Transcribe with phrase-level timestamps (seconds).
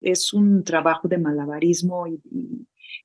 [0.00, 2.20] es un trabajo de malabarismo y,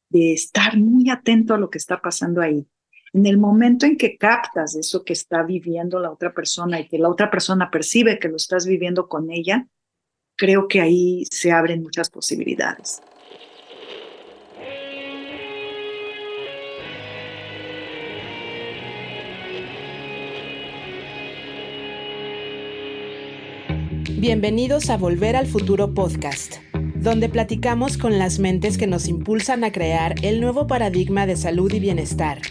[0.09, 2.65] de estar muy atento a lo que está pasando ahí.
[3.13, 6.97] En el momento en que captas eso que está viviendo la otra persona y que
[6.97, 9.67] la otra persona percibe que lo estás viviendo con ella,
[10.35, 13.01] creo que ahí se abren muchas posibilidades.
[24.17, 26.55] Bienvenidos a Volver al Futuro Podcast,
[27.05, 31.71] donde platicamos con las mentes que nos impulsan a crear el nuevo paradigma de salud
[31.71, 32.41] y bienestar,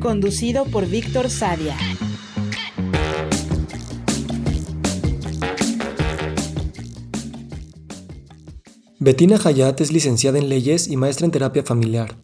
[0.00, 1.76] conducido por Víctor Sadia.
[8.98, 12.16] Bettina Hayat es licenciada en leyes y maestra en terapia familiar.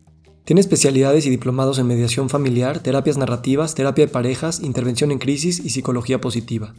[0.46, 5.60] Tiene especialidades y diplomados en mediación familiar, terapias narrativas, terapia de parejas, intervención en crisis
[5.62, 6.74] y psicología positiva.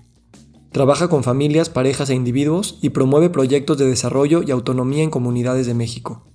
[0.75, 5.67] Trabaja con familias, parejas e individuos y promueve proyectos de desarrollo y autonomía en comunidades
[5.67, 6.25] de México.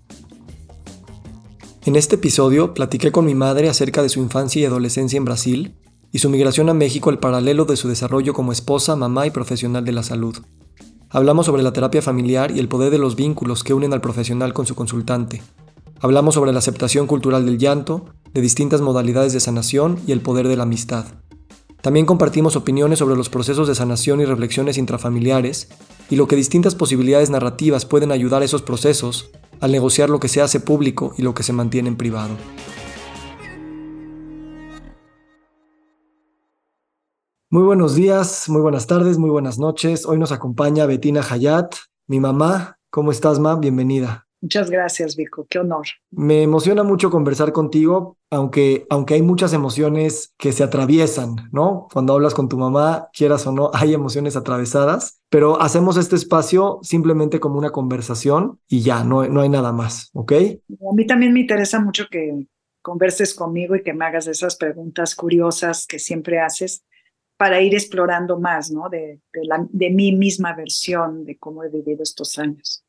[1.84, 5.74] En este episodio platiqué con mi madre acerca de su infancia y adolescencia en Brasil
[6.10, 9.84] y su migración a México al paralelo de su desarrollo como esposa, mamá y profesional
[9.84, 10.38] de la salud.
[11.10, 14.54] Hablamos sobre la terapia familiar y el poder de los vínculos que unen al profesional
[14.54, 15.42] con su consultante.
[16.00, 20.48] Hablamos sobre la aceptación cultural del llanto, de distintas modalidades de sanación y el poder
[20.48, 21.04] de la amistad.
[21.82, 25.68] También compartimos opiniones sobre los procesos de sanación y reflexiones intrafamiliares
[26.10, 30.28] y lo que distintas posibilidades narrativas pueden ayudar a esos procesos al negociar lo que
[30.28, 32.36] se hace público y lo que se mantiene en privado.
[37.52, 40.06] Muy buenos días, muy buenas tardes, muy buenas noches.
[40.06, 41.74] Hoy nos acompaña Betina Hayat,
[42.06, 42.78] mi mamá.
[42.90, 43.56] ¿Cómo estás, ma?
[43.56, 44.29] Bienvenida.
[44.42, 45.46] Muchas gracias, Vico.
[45.50, 45.86] Qué honor.
[46.10, 51.88] Me emociona mucho conversar contigo, aunque, aunque hay muchas emociones que se atraviesan, ¿no?
[51.92, 56.78] Cuando hablas con tu mamá, quieras o no, hay emociones atravesadas, pero hacemos este espacio
[56.82, 60.32] simplemente como una conversación y ya, no, no hay nada más, ¿ok?
[60.32, 62.46] A mí también me interesa mucho que
[62.80, 66.82] converses conmigo y que me hagas esas preguntas curiosas que siempre haces
[67.36, 68.88] para ir explorando más, ¿no?
[68.88, 72.84] De, de, la, de mi misma versión de cómo he vivido estos años.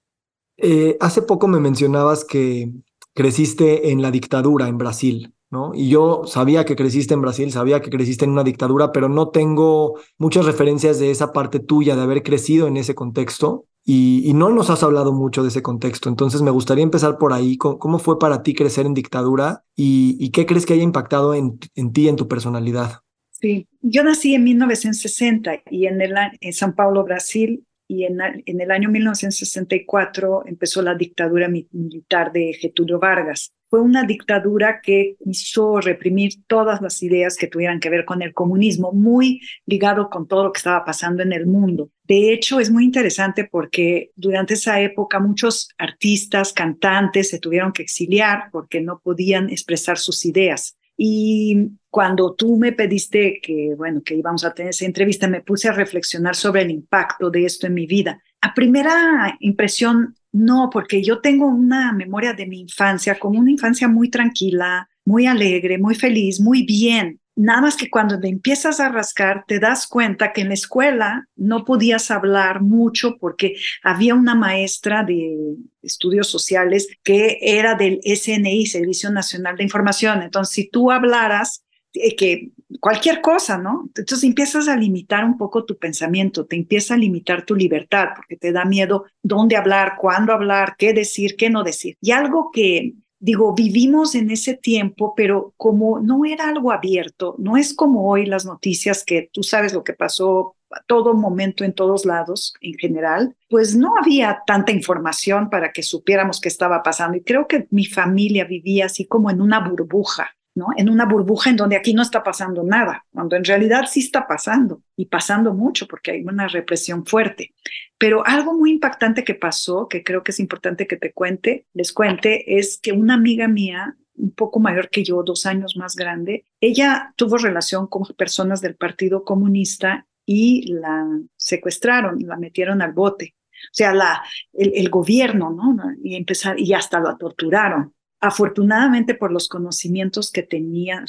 [0.57, 2.71] Eh, hace poco me mencionabas que
[3.13, 5.71] creciste en la dictadura en Brasil, ¿no?
[5.73, 9.29] Y yo sabía que creciste en Brasil, sabía que creciste en una dictadura, pero no
[9.29, 13.65] tengo muchas referencias de esa parte tuya, de haber crecido en ese contexto.
[13.83, 16.07] Y, no nos has hablado mucho de ese contexto.
[16.07, 17.57] Entonces me gustaría empezar por ahí.
[17.57, 22.07] ¿Cómo, fue para ti crecer en dictadura y, qué crees que haya impactado en, ti,
[22.07, 23.01] en tu personalidad?
[23.31, 28.89] Sí, yo nací en 1960 y en, en San Paulo, Brasil, y en, el año
[28.89, 33.51] 1964 empezó la dictadura militar de Getulio Vargas.
[33.69, 38.33] Fue una dictadura que hizo reprimir todas las ideas que tuvieran que ver con el
[38.33, 41.89] comunismo, muy ligado con todo lo que estaba pasando en el mundo.
[42.05, 47.83] De hecho, es muy interesante porque durante esa época muchos artistas, cantantes se tuvieron que
[47.83, 50.77] exiliar porque no podían expresar sus ideas.
[50.97, 55.69] Y cuando tú me pediste que, bueno, que íbamos a tener esa entrevista, me puse
[55.69, 58.21] a reflexionar sobre el impacto de esto en mi vida.
[58.41, 63.87] A primera impresión, no, porque yo tengo una memoria de mi infancia como una infancia
[63.87, 67.20] muy tranquila, muy alegre, muy feliz, muy bien.
[67.35, 71.27] Nada más que cuando te empiezas a rascar, te das cuenta que en la escuela
[71.35, 78.65] no podías hablar mucho porque había una maestra de estudios sociales que era del SNI,
[78.65, 80.21] Servicio Nacional de Información.
[80.21, 83.89] Entonces, si tú hablaras, eh, que cualquier cosa, ¿no?
[83.95, 88.37] Entonces empiezas a limitar un poco tu pensamiento, te empieza a limitar tu libertad porque
[88.37, 91.97] te da miedo dónde hablar, cuándo hablar, qué decir, qué no decir.
[91.99, 97.55] Y algo que digo, vivimos en ese tiempo, pero como no era algo abierto, no
[97.55, 101.73] es como hoy las noticias que tú sabes lo que pasó a todo momento en
[101.73, 107.17] todos lados en general, pues no había tanta información para que supiéramos qué estaba pasando.
[107.17, 110.31] Y creo que mi familia vivía así como en una burbuja.
[110.55, 110.67] ¿No?
[110.75, 114.27] En una burbuja en donde aquí no está pasando nada, cuando en realidad sí está
[114.27, 117.53] pasando y pasando mucho porque hay una represión fuerte.
[117.97, 121.93] Pero algo muy impactante que pasó, que creo que es importante que te cuente, les
[121.93, 126.45] cuente, es que una amiga mía, un poco mayor que yo, dos años más grande,
[126.59, 131.07] ella tuvo relación con personas del Partido Comunista y la
[131.37, 133.35] secuestraron, la metieron al bote.
[133.65, 134.23] O sea, la,
[134.53, 135.75] el, el gobierno, ¿no?
[136.03, 141.03] Y, empezar, y hasta la torturaron afortunadamente por los conocimientos que tenía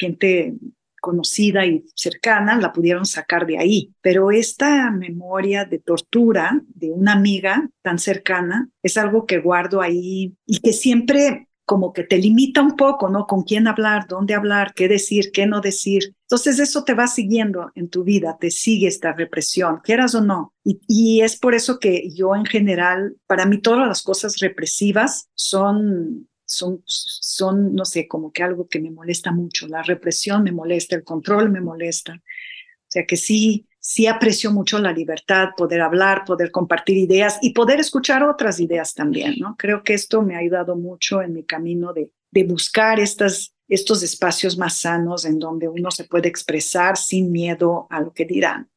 [0.00, 0.54] gente
[1.00, 3.92] conocida y cercana, la pudieron sacar de ahí.
[4.00, 10.34] Pero esta memoria de tortura de una amiga tan cercana es algo que guardo ahí
[10.46, 13.26] y que siempre como que te limita un poco, ¿no?
[13.26, 16.14] Con quién hablar, dónde hablar, qué decir, qué no decir.
[16.22, 20.54] Entonces eso te va siguiendo en tu vida, te sigue esta represión, quieras o no.
[20.62, 26.28] Y, es por eso que yo en general, para mí todas las cosas represivas son
[26.46, 29.66] son, son, no sé, como que algo que me molesta mucho.
[29.66, 32.12] La represión me molesta, el control me molesta.
[32.14, 37.52] O sea que sí, sí aprecio mucho la libertad, poder hablar, poder compartir ideas y
[37.52, 39.56] poder escuchar otras ideas también, ¿no?
[39.58, 44.02] Creo que esto me ha ayudado mucho en mi camino de, de buscar estas, estos
[44.02, 48.70] espacios más sanos en donde uno se puede expresar sin miedo a lo que dirán.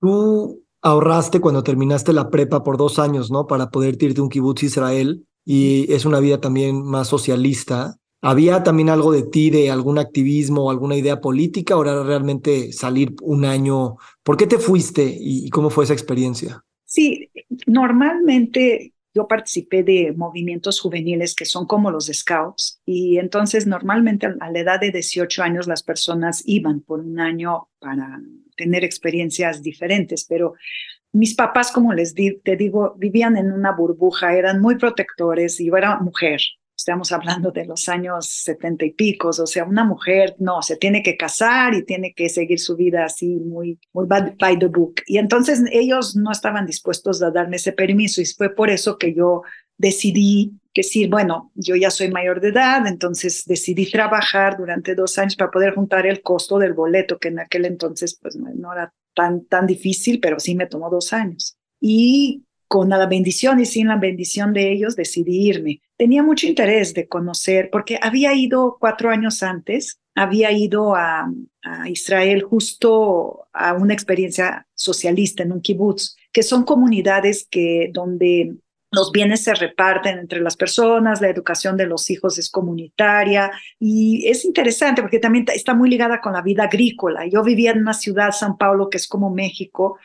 [0.00, 3.46] Tú ahorraste cuando terminaste la prepa por dos años, ¿no?
[3.46, 7.98] Para poder irte a un kibutz Israel y es una vida también más socialista.
[8.22, 12.72] ¿Había también algo de ti, de algún activismo o alguna idea política o era realmente
[12.72, 13.96] salir un año?
[14.22, 16.62] ¿Por qué te fuiste y, cómo fue esa experiencia?
[16.84, 17.30] Sí,
[17.66, 24.50] normalmente yo participé de movimientos juveniles que son como los scouts y entonces normalmente a
[24.50, 28.20] la edad de 18 años las personas iban por un año para
[28.56, 30.54] tener experiencias diferentes, pero
[31.12, 35.66] mis papás, como les di, te digo, vivían en una burbuja, eran muy protectores y
[35.66, 36.40] yo era mujer,
[36.80, 41.02] estamos hablando de los años setenta y picos, o sea, una mujer no, se tiene
[41.02, 45.02] que casar y tiene que seguir su vida así muy, muy by the book.
[45.06, 49.14] Y entonces ellos no estaban dispuestos a darme ese permiso y fue por eso que
[49.14, 49.42] yo
[49.76, 55.36] decidí decir, bueno, yo ya soy mayor de edad, entonces decidí trabajar durante dos años
[55.36, 59.44] para poder juntar el costo del boleto, que en aquel entonces pues no era tan,
[59.44, 61.58] tan difícil, pero sí me tomó dos años.
[61.78, 65.82] Y con la bendición y sin la bendición de ellos decidí irme.
[65.96, 71.28] Tenía mucho interés de conocer, porque había ido cuatro años antes, había ido a,
[71.86, 78.54] Israel justo a una experiencia socialista en un kibutz, que son comunidades que donde
[78.92, 84.28] los bienes se reparten entre las personas, la educación de los hijos es comunitaria y
[84.28, 87.26] es interesante porque también está muy ligada con la vida agrícola.
[87.26, 89.98] Yo vivía en una ciudad, San Paulo, que es como México,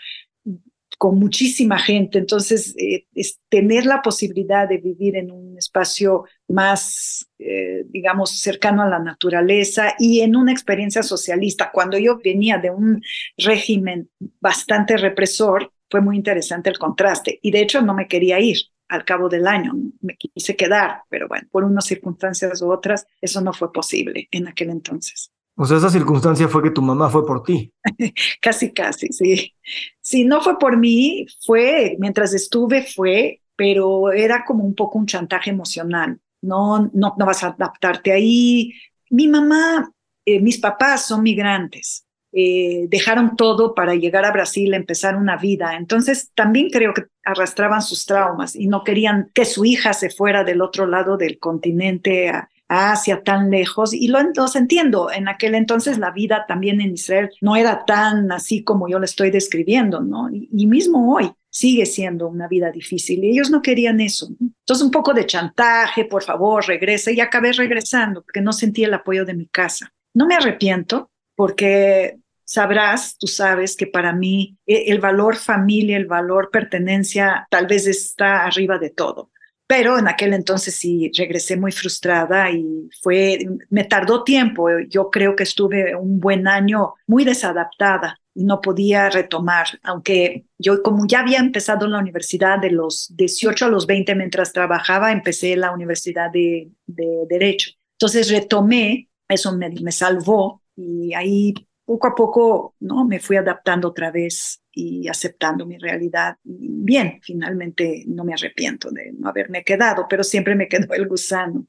[0.98, 2.18] con muchísima gente.
[2.18, 8.84] Entonces, eh, es tener la posibilidad de vivir en un espacio más, eh, digamos, cercano
[8.84, 11.72] a la naturaleza y en una experiencia socialista.
[11.72, 13.02] Cuando yo venía de un
[13.38, 14.10] régimen
[14.40, 17.40] bastante represor, fue muy interesante el contraste.
[17.42, 18.58] Y de hecho no me quería ir
[18.88, 23.42] al cabo del año, me quise quedar, pero bueno, por unas circunstancias u otras, eso
[23.42, 25.32] no fue posible en aquel entonces.
[25.58, 27.72] O sea, esa circunstancia fue que tu mamá fue por ti.
[28.42, 29.54] casi, casi, sí.
[30.02, 35.06] Si no fue por mí, fue, mientras estuve, fue, pero era como un poco un
[35.06, 36.20] chantaje emocional.
[36.42, 38.74] No, no, no vas a adaptarte ahí.
[39.10, 39.92] Mi mamá,
[40.26, 42.06] eh, mis papás son migrantes.
[42.34, 45.78] Eh, dejaron todo para llegar a Brasil, empezar una vida.
[45.78, 50.44] Entonces, también creo que arrastraban sus traumas y no querían que su hija se fuera
[50.44, 55.12] del otro lado del continente a, Asia tan lejos y lo, los entiendo.
[55.12, 59.06] En aquel entonces la vida también en Israel no era tan así como yo le
[59.06, 60.30] estoy describiendo, ¿no?
[60.32, 64.30] Y, mismo hoy sigue siendo una vida difícil y ellos no querían eso.
[64.42, 68.94] Entonces un poco de chantaje, por favor, regresa y acabé regresando porque no sentí el
[68.94, 69.94] apoyo de mi casa.
[70.14, 76.08] No me arrepiento porque sabrás, tú sabes que para mí e, el valor familia, el
[76.08, 79.32] valor pertenencia tal vez está arriba de todo.
[79.68, 83.40] Pero en aquel entonces sí regresé muy frustrada y fue,
[83.70, 84.68] me tardó tiempo.
[84.88, 90.84] Yo creo que estuve un buen año muy desadaptada y no podía retomar, aunque yo
[90.84, 95.12] como ya había empezado en la universidad de los 18 a los 20 mientras trabajaba,
[95.12, 97.72] empecé la universidad de, de Derecho.
[97.94, 101.54] Entonces retomé, eso me, me salvó y ahí
[101.86, 106.38] poco a poco no me fui adaptando otra vez y aceptando mi realidad.
[106.44, 111.68] bien, finalmente no me arrepiento de no haberme quedado, pero siempre me quedó el gusano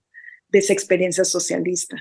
[0.49, 1.97] de esa experiencia socialista.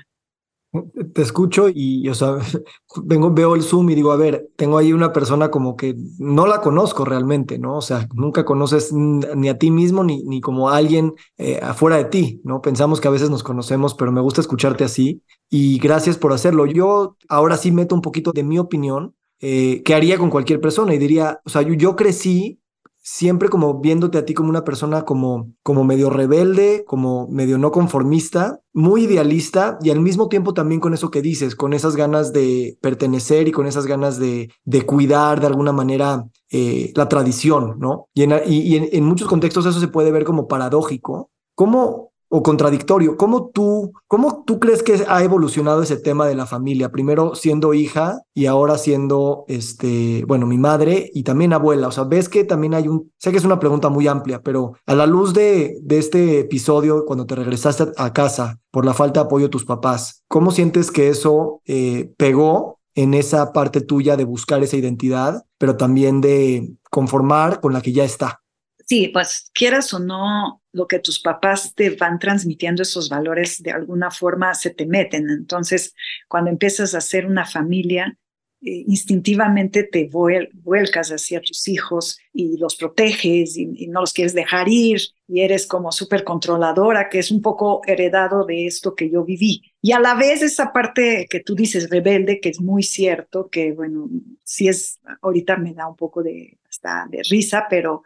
[1.14, 2.36] Te escucho y, o sea,
[3.04, 6.46] vengo, veo el Zoom y digo, a ver, tengo ahí una persona como que no
[6.46, 7.76] la conozco realmente, ¿no?
[7.78, 12.04] O sea, nunca conoces ni a ti mismo ni, ni como alguien eh, afuera de
[12.06, 12.60] ti, ¿no?
[12.60, 16.66] Pensamos que a veces nos conocemos, pero me gusta escucharte así y gracias por hacerlo.
[16.66, 20.94] Yo ahora sí meto un poquito de mi opinión, eh, que haría con cualquier persona
[20.94, 22.58] y diría, o sea, yo crecí
[23.08, 27.70] siempre como viéndote a ti como una persona como, como medio rebelde, como medio no
[27.70, 32.32] conformista, muy idealista y al mismo tiempo también con eso que dices, con esas ganas
[32.32, 37.76] de pertenecer y con esas ganas de, de cuidar de alguna manera eh, la tradición,
[37.78, 38.08] ¿no?
[38.12, 41.30] Y, en, y, en, muchos contextos eso se puede ver como paradójico.
[41.54, 43.16] ¿Cómo, o contradictorio.
[43.16, 46.90] ¿Cómo tú, ¿Cómo tú crees que ha evolucionado ese tema de la familia?
[46.90, 51.88] Primero siendo hija y ahora siendo, este, bueno, mi madre y también abuela.
[51.88, 54.74] O sea, ves que también hay un, sé que es una pregunta muy amplia, pero
[54.86, 59.20] a la luz de, de este episodio, cuando te regresaste a casa por la falta
[59.20, 64.16] de apoyo de tus papás, ¿cómo sientes que eso eh, pegó en esa parte tuya
[64.16, 68.40] de buscar esa identidad, pero también de conformar con la que ya está?
[68.86, 73.70] Sí, pues quieras o no, lo que tus papás te van transmitiendo, esos valores de
[73.70, 75.30] alguna forma se te meten.
[75.30, 75.94] Entonces,
[76.28, 78.18] cuando empiezas a hacer una familia,
[78.60, 84.68] eh, instintivamente te vuelcas hacia tus hijos y los proteges y, no los quieres dejar
[84.68, 89.24] ir y eres como súper controladora, que es un poco heredado de esto que yo
[89.24, 89.62] viví.
[89.80, 93.72] Y a la vez esa parte que tú dices rebelde, que es muy cierto, que
[93.72, 94.10] bueno,
[94.44, 98.04] sí es, ahorita me da un poco de, hasta de risa, pero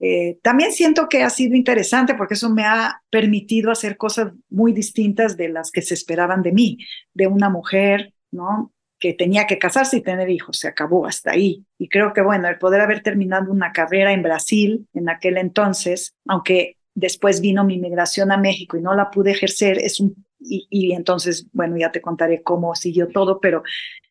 [0.00, 4.72] eh, también siento que ha sido interesante porque eso me ha permitido hacer cosas muy
[4.72, 6.78] distintas de las que se esperaban de mí,
[7.14, 8.72] de una mujer, ¿no?
[8.98, 11.64] que tenía que casarse y tener hijos, se acabó hasta ahí.
[11.78, 16.14] Y creo que, bueno, el poder haber terminado una carrera en Brasil en aquel entonces,
[16.26, 20.66] aunque después vino mi migración a México y no la pude ejercer, es un, y,
[20.68, 23.62] y entonces, bueno, ya te contaré cómo siguió todo, pero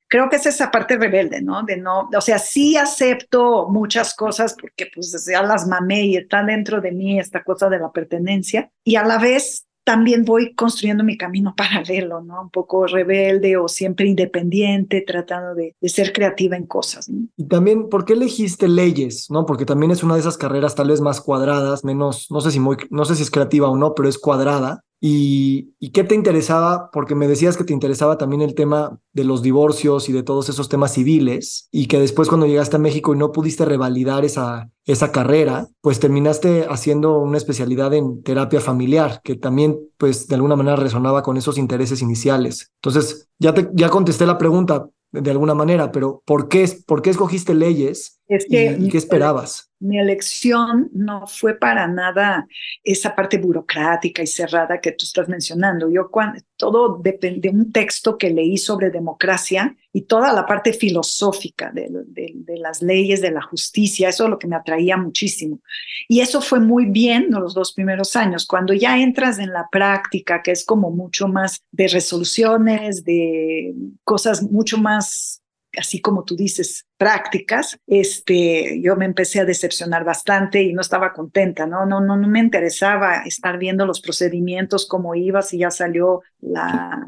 [0.08, 1.64] creo que es esa parte rebelde, ¿no?
[1.64, 6.44] De no, o sea, sí acepto muchas cosas porque pues ya las mamé y está
[6.44, 11.06] dentro de mí esta cosa de la pertenencia y a la vez también voy construyendo
[11.06, 12.42] mi camino paralelo, ¿no?
[12.42, 17.08] Un poco rebelde o siempre independiente, tratando de, de ser creativa en cosas.
[17.08, 17.30] ¿no?
[17.38, 19.32] Y también, ¿por qué elegiste leyes?
[19.32, 19.46] ¿No?
[19.46, 22.60] Porque también es una de esas carreras tal vez más cuadradas, menos, no sé si
[22.60, 24.84] muy, no sé si es creativa o no, pero es cuadrada.
[25.00, 26.89] ¿Y, qué te interesaba?
[26.92, 30.50] Porque me decías que te interesaba también el tema de los divorcios y de todos
[30.50, 34.70] esos temas civiles y que después cuando llegaste a México y no pudiste revalidar esa,
[34.86, 40.56] esa carrera, pues terminaste haciendo una especialidad en terapia familiar, que también pues de alguna
[40.56, 42.72] manera resonaba con esos intereses iniciales.
[42.82, 47.12] Entonces, ya, te, ya contesté la pregunta de alguna manera, pero ¿por qué, por qué
[47.12, 49.67] escogiste leyes es que y qué esperabas?
[49.79, 52.48] mi elección no fue para nada
[52.84, 55.89] esa parte burocrática y cerrada que tú estás mencionando.
[55.89, 60.74] Yo cuando, todo depende de un texto que leí sobre democracia y toda la parte
[60.74, 65.62] filosófica de, de, las leyes, de la justicia, eso es lo que me atraía muchísimo.
[66.07, 68.48] Y eso fue muy bien en los dos primeros años.
[68.48, 74.41] Cuando ya entras en la práctica, que es como mucho más de resoluciones, de cosas
[74.43, 75.41] mucho más
[75.77, 81.13] así como tú dices, prácticas, este, yo me empecé a decepcionar bastante y no estaba
[81.13, 81.86] contenta, ¿no?
[81.86, 87.05] No, no, no me interesaba estar viendo los procedimientos, cómo iba, si ya salió la,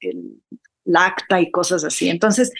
[0.00, 0.42] el,
[0.94, 2.08] acta y cosas así.
[2.08, 2.52] Entonces,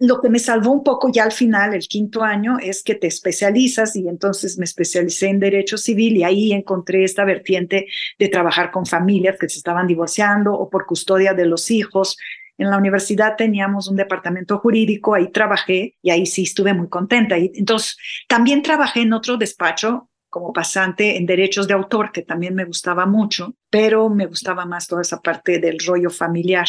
[0.00, 3.08] lo que me salvó un poco ya al final, el quinto año, es que te
[3.08, 7.86] especializas y entonces me especialicé en derecho civil y ahí encontré esta vertiente
[8.18, 12.16] de trabajar con familias que se estaban divorciando o por custodia de los hijos
[12.58, 17.38] en la universidad teníamos un departamento jurídico, ahí trabajé y ahí sí estuve muy contenta.
[17.38, 17.96] Y entonces,
[18.28, 23.06] también trabajé en otro despacho como pasante en derechos de autor, que también me gustaba
[23.06, 26.66] mucho, pero me gustaba más toda esa parte del rollo familiar.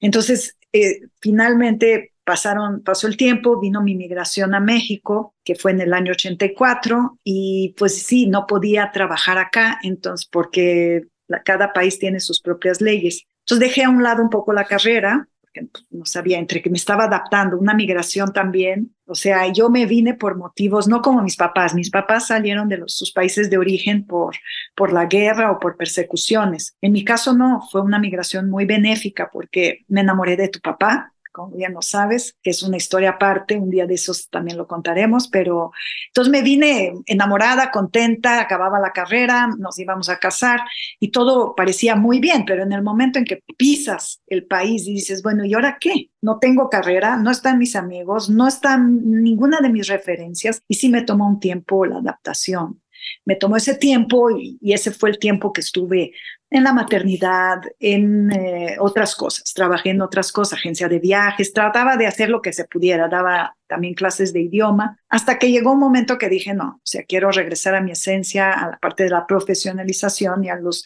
[0.00, 5.80] Entonces, eh, finalmente pasaron, pasó el tiempo, vino mi migración a México, que fue en
[5.80, 11.02] el año 84, y pues sí, no podía trabajar acá, entonces, porque
[11.44, 13.26] cada país tiene sus propias leyes.
[13.40, 16.70] Entonces dejé a un lado un poco la carrera, porque pues, no sabía, entre que
[16.70, 18.94] me estaba adaptando, una migración también.
[19.06, 21.74] O sea, yo me vine por motivos, no como mis papás.
[21.74, 24.36] Mis papás salieron de sus países de origen por,
[24.76, 26.76] por la guerra o por persecuciones.
[26.80, 31.12] En mi caso no, fue una migración muy benéfica porque me enamoré de tu papá,
[31.32, 35.28] como ya no sabes, es una historia aparte, un día de esos también lo contaremos,
[35.28, 35.72] pero
[36.08, 40.60] entonces me vine enamorada, contenta, acababa la carrera, nos íbamos a casar
[40.98, 44.94] y todo parecía muy bien, pero en el momento en que pisas el país y
[44.94, 46.10] dices, bueno, ¿y ahora qué?
[46.20, 50.88] No tengo carrera, no están mis amigos, no están ninguna de mis referencias y sí
[50.88, 52.80] me tomó un tiempo la adaptación
[53.24, 56.12] me tomó ese tiempo y, ese fue el tiempo que estuve
[56.50, 59.52] en la maternidad, en eh, otras cosas.
[59.54, 63.56] Trabajé en otras cosas, agencia de viajes, trataba de hacer lo que se pudiera, daba
[63.68, 67.30] también clases de idioma, hasta que llegó un momento que dije, no, o sea, quiero
[67.30, 70.84] regresar a mi esencia, a la parte de la profesionalización y a los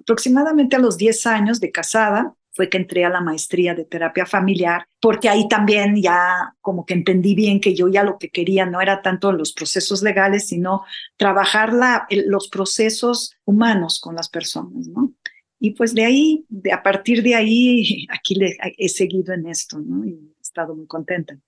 [0.00, 4.24] aproximadamente a los 10 años de casada, fue que entré a la maestría de terapia
[4.24, 8.64] familiar, porque ahí también ya como que entendí bien que yo ya lo que quería
[8.64, 10.82] no era tanto los procesos legales, sino
[11.18, 15.12] trabajar la, los procesos humanos con las personas, ¿no?
[15.60, 19.78] Y pues de ahí, de, a partir de ahí, aquí le, he seguido en esto,
[19.78, 20.06] ¿no?
[20.06, 21.38] Y he estado muy contenta.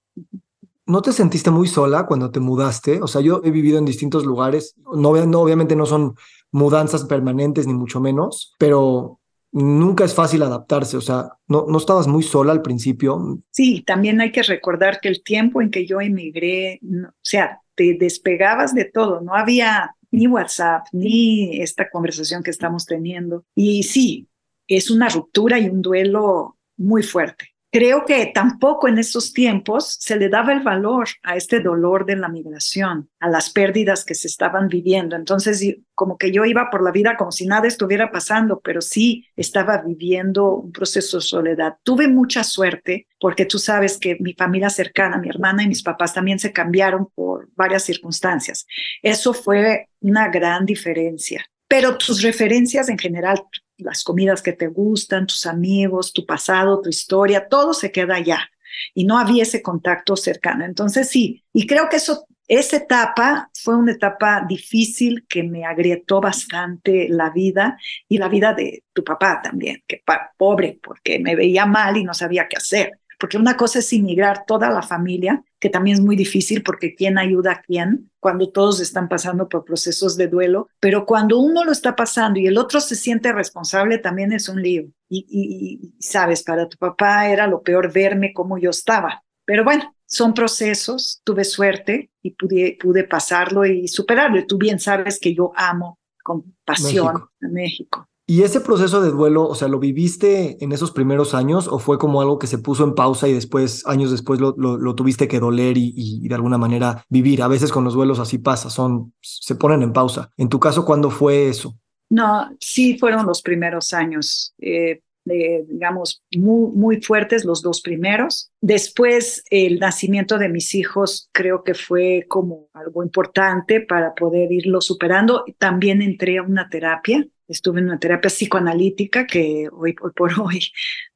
[0.85, 3.01] ¿No te sentiste muy sola cuando te mudaste?
[3.01, 6.17] O sea, yo he vivido en distintos lugares, no, no, obviamente no son
[6.51, 9.18] mudanzas permanentes ni mucho menos, pero
[9.53, 13.41] nunca es fácil adaptarse, o sea, ¿no, ¿no estabas muy sola al principio?
[13.51, 17.97] Sí, también hay que recordar que el tiempo en que yo emigré, o sea, te
[17.99, 23.45] despegabas de todo, no había ni WhatsApp, ni esta conversación que estamos teniendo.
[23.55, 24.29] Y sí,
[24.67, 30.17] es una ruptura y un duelo muy fuerte creo que tampoco en estos tiempos se
[30.17, 34.29] le daba el valor a este dolor de la migración, a las pérdidas que se
[34.29, 35.17] estaban viviendo.
[35.17, 39.27] Entonces, como que yo iba por la vida como si nada estuviera pasando, pero sí
[39.37, 41.75] estaba viviendo un proceso de soledad.
[41.83, 46.15] Tuve mucha suerte porque tú sabes que mi familia cercana, mi hermana y mis papás
[46.15, 48.67] también se cambiaron por varias circunstancias.
[49.03, 53.45] Eso fue una gran diferencia pero tus referencias en general,
[53.79, 58.51] las comidas que te gustan, tus amigos, tu pasado, tu historia, todo se queda allá
[58.95, 60.65] y no había ese contacto cercano.
[60.65, 66.21] Entonces sí, y creo que eso, esa etapa fue una etapa difícil que me agrietó
[66.21, 70.03] bastante la vida y la vida de tu papá también, que
[70.37, 74.45] pobre, porque me veía mal y no sabía qué hacer porque una cosa es inmigrar
[74.47, 78.81] toda la familia, que también es muy difícil porque quién ayuda a quién cuando todos
[78.81, 82.81] están pasando por procesos de duelo, pero cuando uno lo está pasando y el otro
[82.81, 84.85] se siente responsable, también es un lío.
[85.09, 89.23] Y, sabes, para tu papá era lo peor verme como yo estaba.
[89.45, 94.39] Pero bueno, son procesos, tuve suerte y pude, pude pasarlo y superarlo.
[94.39, 98.08] Y tú bien sabes que yo amo con pasión a México.
[98.31, 101.97] ¿Y ese proceso de duelo, o sea, lo viviste en esos primeros años o fue
[101.97, 105.79] como algo que se puso en pausa y después, años después, lo, tuviste que doler
[105.79, 107.41] y, de alguna manera vivir?
[107.41, 110.31] A veces con los duelos así pasa, son, se ponen en pausa.
[110.37, 111.79] En tu caso, ¿cuándo fue eso?
[112.11, 114.53] No, sí fueron los primeros años.
[114.59, 118.51] Eh, digamos, muy, muy fuertes los dos primeros.
[118.61, 124.83] Después, el nacimiento de mis hijos creo que fue como algo importante para poder irlo
[124.83, 125.47] superando.
[125.57, 130.61] También entré a una terapia estuve en una terapia psicoanalítica que hoy, por hoy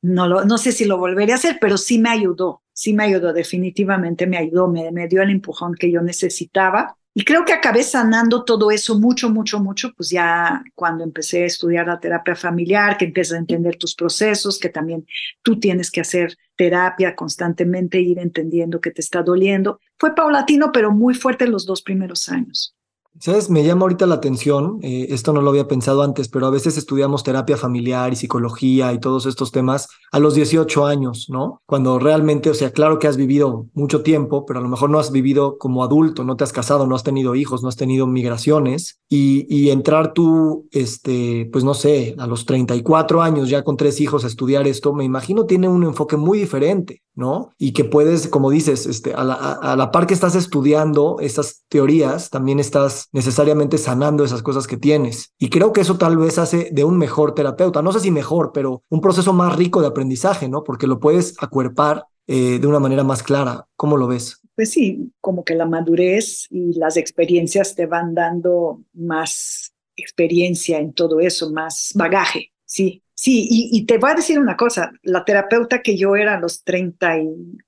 [0.00, 3.32] no, no sé si lo volveré a hacer, pero sí me ayudó, sí me ayudó,
[3.32, 6.96] definitivamente me ayudó, me, me dio el empujón que yo necesitaba.
[7.14, 11.46] Y creo que acabé sanando todo eso mucho, mucho, mucho, pues ya cuando empecé a
[11.46, 15.06] estudiar la terapia familiar, que empiezas a entender tus procesos, que también
[15.42, 19.78] tú tienes que hacer terapia constantemente, ir entendiendo que te está doliendo.
[19.98, 22.74] Fue paulatino, pero muy fuerte los dos primeros años.
[23.20, 23.50] ¿Sabes?
[23.50, 26.78] Me llama ahorita la atención, eh, esto no lo había pensado antes, pero a veces
[26.78, 31.60] estudiamos terapia familiar y psicología y todos estos temas a los 18 años, ¿no?
[31.66, 34.98] Cuando realmente, o sea, claro que has vivido mucho tiempo, pero a lo mejor no
[34.98, 38.06] has vivido como adulto, no te has casado, no has tenido hijos, no has tenido
[38.06, 43.76] migraciones y, y entrar tú, este, pues no sé, a los 34 años ya con
[43.76, 47.50] tres hijos a estudiar esto, me imagino tiene un enfoque muy diferente, ¿no?
[47.58, 52.58] Y que puedes, como dices, este, a la, par que estás estudiando estas teorías, también
[52.58, 55.32] estás necesariamente sanando esas cosas que tienes.
[55.38, 58.52] Y creo que eso tal vez hace de un mejor terapeuta, no sé si mejor,
[58.52, 60.64] pero un proceso más rico de aprendizaje, ¿no?
[60.64, 63.66] Porque lo puedes acuerpar eh, de una manera más clara.
[63.76, 64.40] ¿Cómo lo ves?
[64.54, 70.92] Pues sí, como que la madurez y las experiencias te van dando más experiencia en
[70.92, 73.02] todo eso, más bagaje, sí.
[73.22, 76.40] Sí, y, y, te voy a decir una cosa, la terapeuta que yo era a
[76.40, 76.64] los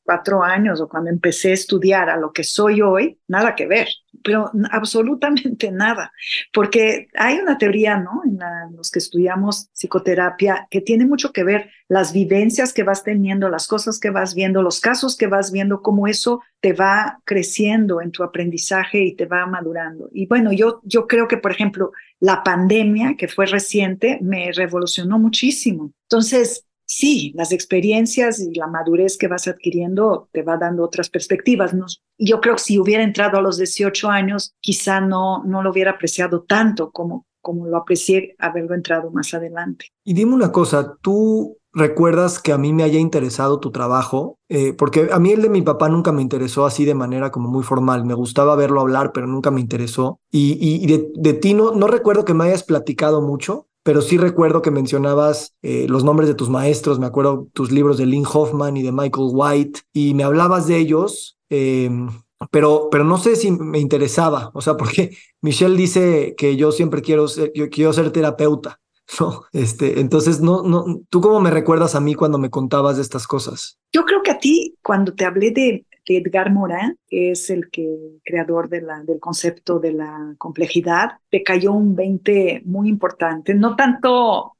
[0.04, 3.88] 34 años o cuando empecé a estudiar a lo que soy hoy, nada que ver
[4.24, 6.12] pero absolutamente nada,
[6.52, 8.22] porque hay una teoría, ¿no?
[8.24, 13.48] En los que estudiamos psicoterapia que tiene mucho que ver las vivencias que vas teniendo,
[13.48, 18.00] las cosas que vas viendo, los casos que vas viendo, cómo eso te va creciendo
[18.00, 20.08] en tu aprendizaje y te va madurando.
[20.12, 25.18] Y bueno, yo, yo creo que, por ejemplo, la pandemia, que fue reciente, me revolucionó
[25.18, 25.92] muchísimo.
[26.08, 31.72] Entonces, sí, las experiencias y la madurez que vas adquiriendo te va dando otras perspectivas.
[32.18, 35.92] Yo creo que si hubiera entrado a los 18 años, quizá no, no lo hubiera
[35.92, 39.86] apreciado tanto como, como lo aprecié haberlo entrado más adelante.
[40.04, 44.38] Y dime una cosa, ¿tú recuerdas que a mí me haya interesado tu trabajo?
[44.48, 47.48] Eh, porque a mí el de mi papá nunca me interesó así de manera como
[47.48, 48.04] muy formal.
[48.04, 50.20] Me gustaba verlo hablar, pero nunca me interesó.
[50.30, 54.62] Y, de, de, ti no, no recuerdo que me hayas platicado mucho pero sí recuerdo
[54.62, 58.76] que mencionabas eh, los nombres de tus maestros, me acuerdo tus libros de Lynn Hoffman
[58.76, 62.08] y de Michael White, y me hablabas de ellos, em,
[62.50, 67.02] pero, pero no sé si me interesaba, o sea, porque Michelle dice que yo siempre
[67.02, 68.80] quiero ser, yo quiero ser terapeuta,
[69.20, 69.44] ¿no?
[69.52, 73.26] Este, entonces, no, no, ¿tú cómo me recuerdas a mí cuando me contabas de estas
[73.26, 73.78] cosas?
[73.92, 78.18] Yo creo que a ti, cuando te hablé de Edgar Morin, que es el que
[78.24, 84.56] creador de del concepto de la complejidad, te cayó un 20 muy importante, no tanto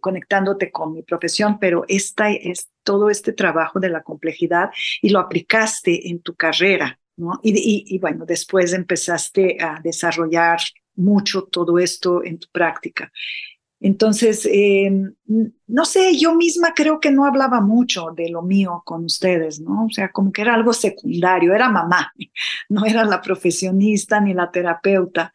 [0.00, 5.20] conectándote con mi profesión, pero esta es todo este trabajo de la complejidad y lo
[5.20, 7.38] aplicaste en tu carrera, ¿no?
[7.42, 10.60] Y, y bueno, después empezaste a desarrollar
[10.96, 13.10] mucho todo esto en tu práctica.
[13.80, 14.92] Entonces, eh,
[15.66, 19.86] no sé, yo misma creo que no hablaba mucho de lo mío con ustedes, ¿no?
[19.86, 22.12] O sea, como que era algo secundario, era mamá,
[22.68, 25.32] no era la profesionista ni la terapeuta.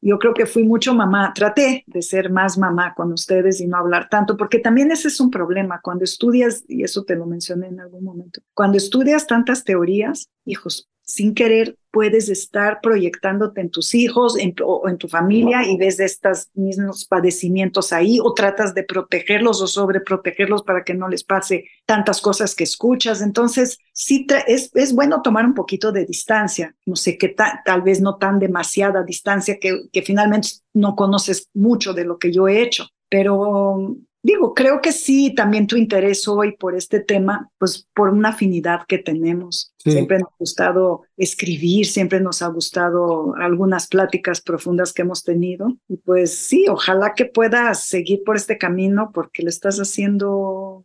[0.00, 3.76] Yo creo que fui mucho mamá, traté de ser más mamá con ustedes y no
[3.76, 7.66] hablar tanto, porque también ese es un problema cuando estudias, y eso te lo mencioné
[7.66, 13.96] en algún momento, cuando estudias tantas teorías, hijos, sin querer puedes estar proyectándote en tus
[13.96, 19.60] hijos o en tu familia y ves estos mismos padecimientos ahí o tratas de protegerlos
[19.60, 23.22] o sobreprotegerlos para que no les pase tantas cosas que escuchas.
[23.22, 28.16] Entonces, sí es, bueno tomar un poquito de distancia, no sé, que tal vez no
[28.16, 32.86] tan demasiada distancia que, que finalmente no conoces mucho de lo que yo he hecho,
[33.08, 38.30] pero Digo, creo que sí, también tu interés hoy por este tema, pues por una
[38.30, 39.69] afinidad que tenemos.
[39.82, 45.74] Siempre nos ha gustado escribir, siempre nos ha gustado algunas pláticas profundas que hemos tenido.
[45.88, 50.84] Y pues sí, ojalá que puedas seguir por este camino porque lo estás haciendo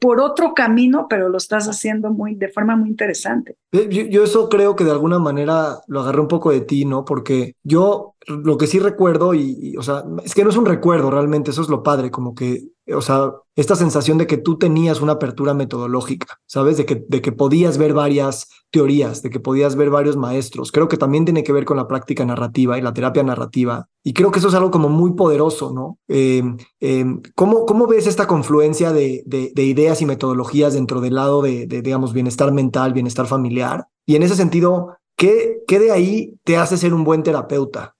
[0.00, 3.56] por otro camino, pero lo estás haciendo muy, de forma muy interesante.
[3.72, 7.04] Yo, yo eso creo que de alguna manera lo agarré un poco de ti, ¿no?
[7.04, 11.10] Porque yo lo que sí recuerdo, y, o sea, es que no es un recuerdo
[11.10, 15.00] realmente, eso es lo padre, como que, o sea, esta sensación de que tú tenías
[15.00, 16.76] una apertura metodológica, ¿sabes?
[16.76, 20.72] De que, de que podías ver varias teorías, de que podías ver varios maestros.
[20.72, 23.88] Creo que también tiene que ver con la práctica narrativa y la terapia narrativa.
[24.02, 25.98] Y creo que eso es algo como muy poderoso, ¿no?
[26.08, 31.14] Em, em, ¿cómo, ¿cómo, ves esta confluencia de, de, de, ideas y metodologías dentro del
[31.14, 33.86] lado de, de, digamos, bienestar mental, bienestar familiar?
[34.06, 37.94] Y en ese sentido, ¿qué, ¿qué de ahí te hace ser un buen terapeuta?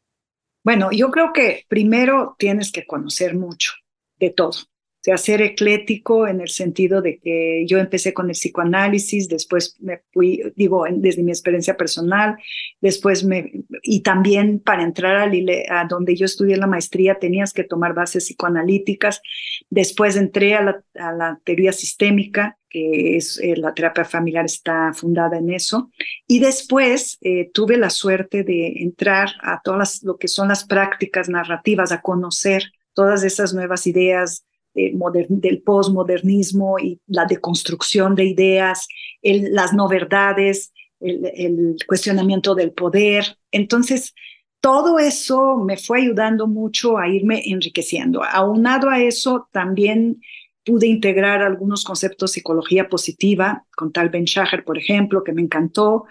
[0.64, 3.72] Bueno, yo creo que primero tienes que conocer mucho
[4.18, 4.52] de todo.
[5.02, 9.76] O sea, ser eclético en el sentido de que yo empecé con el psicoanálisis, después
[9.80, 12.36] me fui, digo, desde mi experiencia personal,
[12.80, 13.50] después me,
[13.82, 18.26] y también para entrar a, a donde yo estudié la maestría tenías que tomar bases
[18.26, 19.22] psicoanalíticas,
[19.70, 24.92] después entré a la, a la teoría sistémica, que es eh, la terapia familiar está
[24.94, 25.90] fundada en eso.
[26.28, 31.28] Y después eh, tuve la suerte de entrar a todas lo que son las prácticas
[31.28, 38.86] narrativas, a conocer todas esas nuevas ideas del postmodernismo y la deconstrucción de ideas,
[39.22, 43.36] las no verdades, el, el cuestionamiento del poder.
[43.50, 44.14] Entonces,
[44.60, 48.22] todo eso me fue ayudando mucho a irme enriqueciendo.
[48.22, 50.20] Aunado a eso, también
[50.64, 55.42] pude integrar algunos conceptos de psicología positiva con tal Ben Shaher, por ejemplo, que me
[55.42, 56.04] encantó,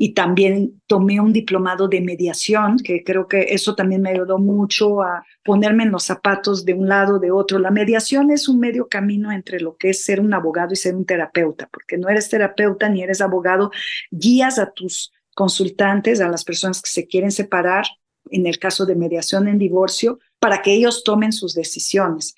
[0.00, 5.02] y también tomé un diplomado de mediación, que creo que eso también me ayudó mucho
[5.02, 7.58] a ponerme en los zapatos de un lado, de otro.
[7.58, 10.94] La mediación es un medio camino entre lo que es ser un abogado y ser
[10.94, 13.72] un terapeuta, porque no eres terapeuta ni eres abogado,
[14.12, 17.84] guías a tus consultantes, a las personas que se quieren separar,
[18.30, 22.36] en el caso de mediación en divorcio, para que ellos tomen sus decisiones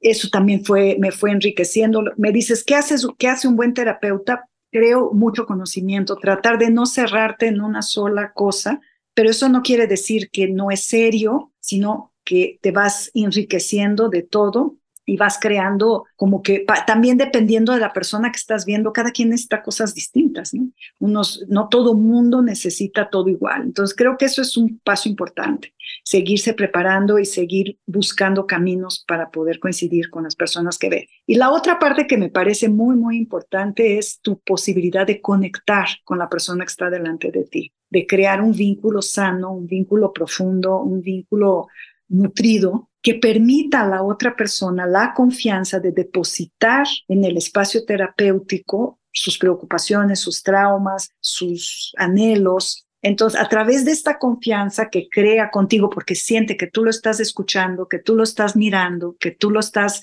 [0.00, 2.02] eso también fue, me fue enriqueciendo.
[2.16, 4.48] Me dices, ¿qué, haces, ¿qué hace un buen terapeuta?
[4.70, 8.80] Creo mucho conocimiento, tratar de no cerrarte en una sola cosa,
[9.14, 14.22] pero eso no quiere decir que no es serio, sino que te vas enriqueciendo de
[14.22, 14.76] todo
[15.10, 19.30] y vas creando como que también dependiendo de la persona que estás viendo, cada quien
[19.30, 20.70] necesita cosas distintas, ¿no?
[21.00, 23.62] Unos, no todo mundo necesita todo igual.
[23.62, 29.30] Entonces creo que eso es un paso importante, seguirse preparando y seguir buscando caminos para
[29.30, 31.08] poder coincidir con las personas que ve.
[31.26, 35.88] Y la otra parte que me parece muy, muy importante es tu posibilidad de conectar
[36.04, 40.12] con la persona que está delante de ti, de crear un vínculo sano, un vínculo
[40.12, 41.66] profundo, un vínculo
[42.10, 48.98] nutrido que permita a la otra persona la confianza de depositar en el espacio terapéutico
[49.12, 52.86] sus preocupaciones, sus traumas, sus anhelos.
[53.02, 57.18] Entonces, a través de esta confianza que crea contigo, porque siente que tú lo estás
[57.20, 60.02] escuchando, que tú lo estás mirando, que tú lo estás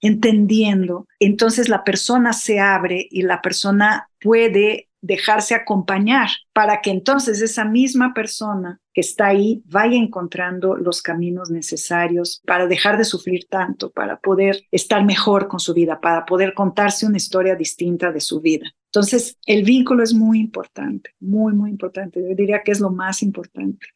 [0.00, 7.40] entendiendo, entonces la persona se abre y la persona puede dejarse acompañar para que entonces
[7.40, 13.46] esa misma persona que está ahí vaya encontrando los caminos necesarios para dejar de sufrir
[13.48, 18.20] tanto, para poder estar mejor con su vida, para poder contarse una historia distinta de
[18.20, 18.66] su vida.
[18.86, 22.20] Entonces, el vínculo es muy importante, muy, muy importante.
[22.20, 23.86] Yo diría que es lo más importante.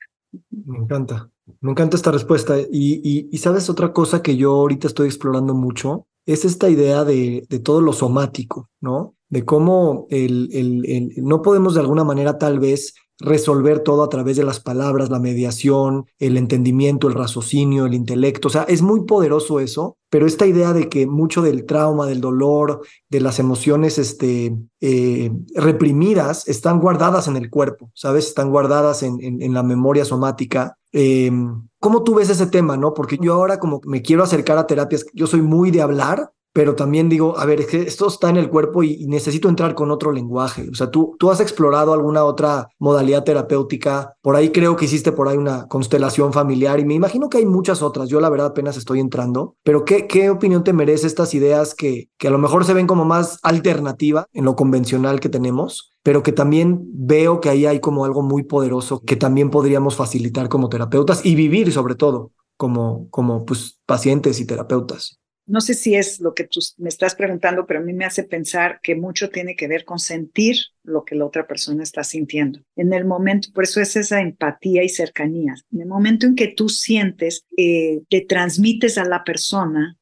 [0.51, 2.57] Me encanta, me encanta esta respuesta.
[2.71, 7.45] Y, y, sabes otra cosa que yo ahorita estoy explorando mucho, es esta idea de,
[7.49, 9.15] de todo lo somático, ¿no?
[9.29, 14.37] De cómo el, el, no podemos de alguna manera tal vez resolver todo a través
[14.37, 18.49] de las palabras, la mediación, el entendimiento, el raciocinio, el intelecto.
[18.49, 22.21] O sea, es muy poderoso eso, pero esta idea de que mucho del trauma, del
[22.21, 28.27] dolor, de las emociones este, eh, reprimidas están guardadas en el cuerpo, ¿sabes?
[28.27, 30.77] Están guardadas en, en, la memoria somática.
[30.93, 32.95] Em, ¿Cómo tú ves ese tema, no?
[32.95, 36.75] Porque yo ahora como me quiero acercar a terapias, yo soy muy de hablar, pero
[36.75, 39.91] también digo, a ver, es que esto está en el cuerpo y, necesito entrar con
[39.91, 40.69] otro lenguaje.
[40.71, 44.15] O sea, ¿tú, tú has explorado alguna otra modalidad terapéutica.
[44.23, 47.47] Por ahí creo que hiciste por ahí una constelación familiar y me imagino que hay
[47.47, 48.09] muchas otras.
[48.09, 52.09] Yo la verdad apenas estoy entrando, pero ¿qué, qué opinión te merece estas ideas que,
[52.19, 55.89] que a lo mejor se ven como más alternativa en lo convencional que tenemos?
[56.05, 60.49] pero que también veo que ahí hay como algo muy poderoso que también podríamos facilitar
[60.49, 65.22] como terapeutas y vivir sobre todo como, como pues, pacientes y terapeutas
[65.53, 68.25] no sé si es lo que tú me estás preguntando, pero a mí me hace
[68.25, 72.61] pensar que mucho tiene que ver con sentir lo que la otra persona está sintiendo.
[72.75, 75.55] En el momento, por eso es esa empatía y cercanía.
[75.71, 79.99] En el momento en que tú sientes, eh, te transmites a la persona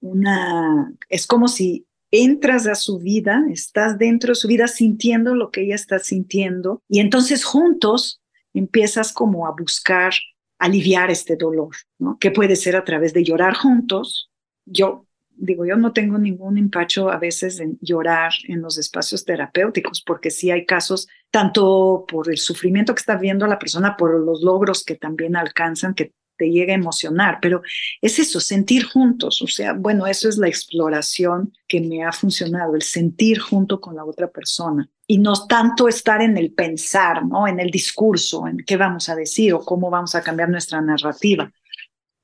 [0.00, 5.50] una, es como si entras a su vida, estás dentro de su vida sintiendo lo
[5.50, 8.22] que ella está sintiendo y entonces juntos
[8.54, 10.12] empiezas como a buscar
[10.60, 12.16] aliviar este dolor, ¿no?
[12.20, 14.28] Que puede ser a través de llorar juntos,
[14.64, 20.02] yo digo, yo no tengo ningún empacho a veces en llorar en los espacios terapéuticos,
[20.02, 24.42] porque sí hay casos, tanto por el sufrimiento que está viendo la persona, por los
[24.42, 27.62] logros que también alcanzan, que te llega a emocionar, pero
[28.00, 32.74] es eso, sentir juntos, o sea, bueno, eso es la exploración que me ha funcionado,
[32.74, 37.46] el sentir junto con la otra persona y no tanto estar en el pensar, ¿no?
[37.46, 41.52] En el discurso, en qué vamos a decir o cómo vamos a cambiar nuestra narrativa.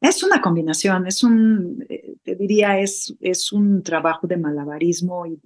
[0.00, 5.40] Es una combinación, es un, eh, te diría, es, es un trabajo de malabarismo y,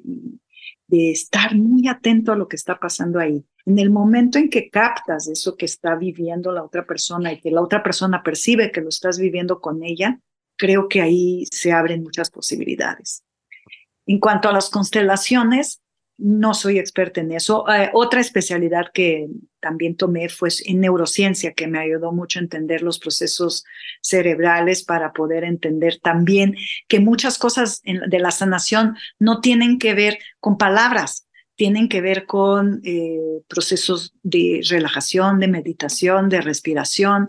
[0.86, 3.44] de estar muy atento a lo que está pasando ahí.
[3.64, 7.50] En el momento en que captas eso que está viviendo la otra persona y que
[7.50, 10.20] la otra persona percibe que lo estás viviendo con ella,
[10.56, 13.24] creo que ahí se abren muchas posibilidades.
[14.04, 15.80] En cuanto a las constelaciones,
[16.18, 17.64] no soy experta en eso.
[17.68, 19.28] Eh, otra especialidad que
[19.62, 23.64] también tomé fue en neurociencia, que me ayudó mucho a entender los procesos
[24.02, 26.56] cerebrales para poder entender también
[26.88, 32.26] que muchas cosas de la sanación no tienen que ver con palabras, tienen que ver
[32.26, 37.28] con eh, procesos de relajación, de meditación, de respiración.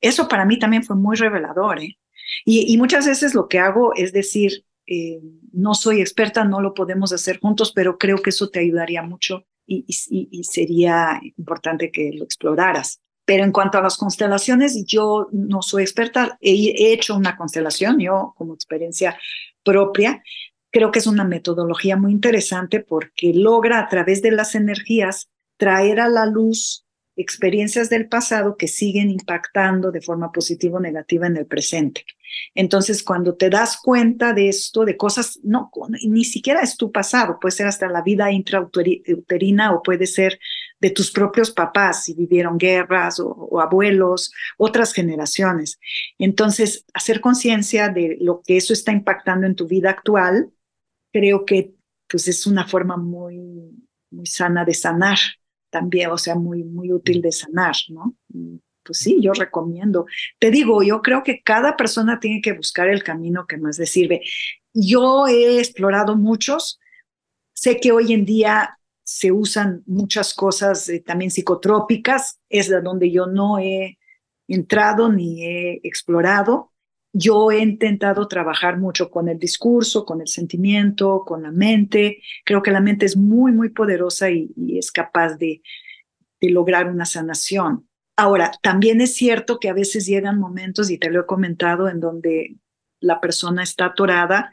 [0.00, 1.80] Eso para mí también fue muy revelador.
[1.80, 1.98] ¿eh?
[2.46, 5.20] y muchas veces lo que hago es decir, eh,
[5.52, 9.46] no soy experta, no lo podemos hacer juntos, pero creo que eso te ayudaría mucho
[9.66, 13.00] y, sería importante que lo exploraras.
[13.24, 18.34] Pero en cuanto a las constelaciones, yo no soy experta, he, hecho una constelación, yo
[18.36, 19.18] como experiencia
[19.62, 20.22] propia,
[20.70, 26.00] creo que es una metodología muy interesante porque logra a través de las energías traer
[26.00, 26.83] a la luz
[27.16, 32.04] experiencias del pasado que siguen impactando de forma positiva o negativa en el presente.
[32.54, 35.70] Entonces, cuando te das cuenta de esto, de cosas, no,
[36.04, 40.38] ni siquiera es tu pasado, puede ser hasta la vida intrauterina o puede ser
[40.80, 45.78] de tus propios papás, si vivieron guerras o, abuelos, otras generaciones.
[46.18, 50.50] Entonces, hacer conciencia de lo que eso está impactando en tu vida actual,
[51.12, 51.74] creo que
[52.08, 53.38] pues es una forma muy,
[54.10, 55.18] muy sana de sanar
[55.74, 58.14] también, o sea, muy, muy útil de sanar, ¿no?
[58.84, 60.06] Pues sí, yo recomiendo.
[60.38, 63.86] Te digo, yo creo que cada persona tiene que buscar el camino que más le
[63.86, 64.20] sirve.
[64.72, 66.78] Yo he explorado muchos.
[67.54, 73.10] Sé que hoy en día se usan muchas cosas eh, también psicotrópicas, es de donde
[73.10, 73.98] yo no he
[74.46, 76.70] entrado ni he explorado.
[77.14, 82.20] Yo he intentado trabajar mucho con el discurso, con el sentimiento, con la mente.
[82.44, 85.62] Creo que la mente es muy, muy poderosa y, es capaz de,
[86.40, 87.88] de lograr una sanación.
[88.16, 92.00] Ahora, también es cierto que a veces llegan momentos, y te lo he comentado, en
[92.00, 92.56] donde
[93.00, 94.50] la persona está atorada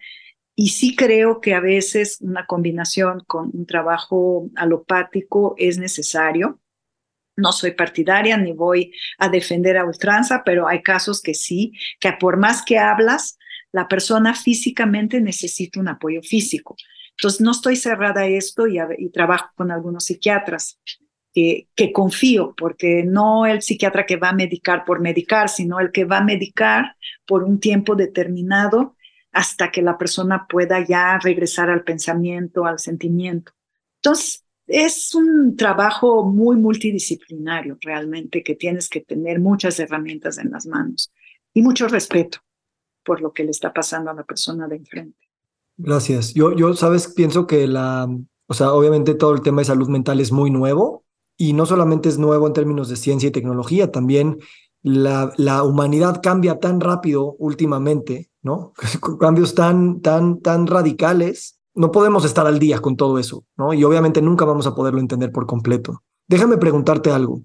[0.56, 6.60] y sí creo que a veces una combinación con un trabajo alopático es necesario.
[7.36, 12.14] No soy partidaria ni voy a defender a ultranza, pero hay casos que sí, que
[12.14, 13.38] por más que hablas,
[13.72, 16.76] la persona físicamente necesita un apoyo físico.
[17.12, 18.80] Entonces, no estoy cerrada a esto y,
[19.12, 20.80] trabajo con algunos psiquiatras
[21.34, 25.92] que, que, confío, porque no el psiquiatra que va a medicar por medicar, sino el
[25.92, 28.96] que va a medicar por un tiempo determinado
[29.32, 33.54] hasta que la persona pueda ya regresar al pensamiento, al sentimiento.
[33.98, 40.66] Entonces, es un trabajo muy multidisciplinario realmente que tienes que tener muchas herramientas en las
[40.66, 41.12] manos
[41.54, 42.40] y mucho respeto,
[43.04, 45.18] por lo que le está pasando a la persona de enfrente.
[45.78, 46.34] Gracias.
[46.34, 48.08] Yo, yo, sabes, pienso que la,
[48.48, 51.06] o sea, obviamente todo el tema de salud mental es muy nuevo
[51.38, 54.38] y no solamente es nuevo en términos de ciencia y tecnología, también
[54.84, 58.74] la, la humanidad cambia tan rápido últimamente, ¿no?
[59.20, 61.60] Cambios tan, tan, tan radicales.
[61.74, 63.74] No podemos estar al día con todo eso, ¿no?
[63.74, 66.04] Y obviamente nunca vamos a poderlo entender por completo.
[66.28, 67.42] Déjame preguntarte algo.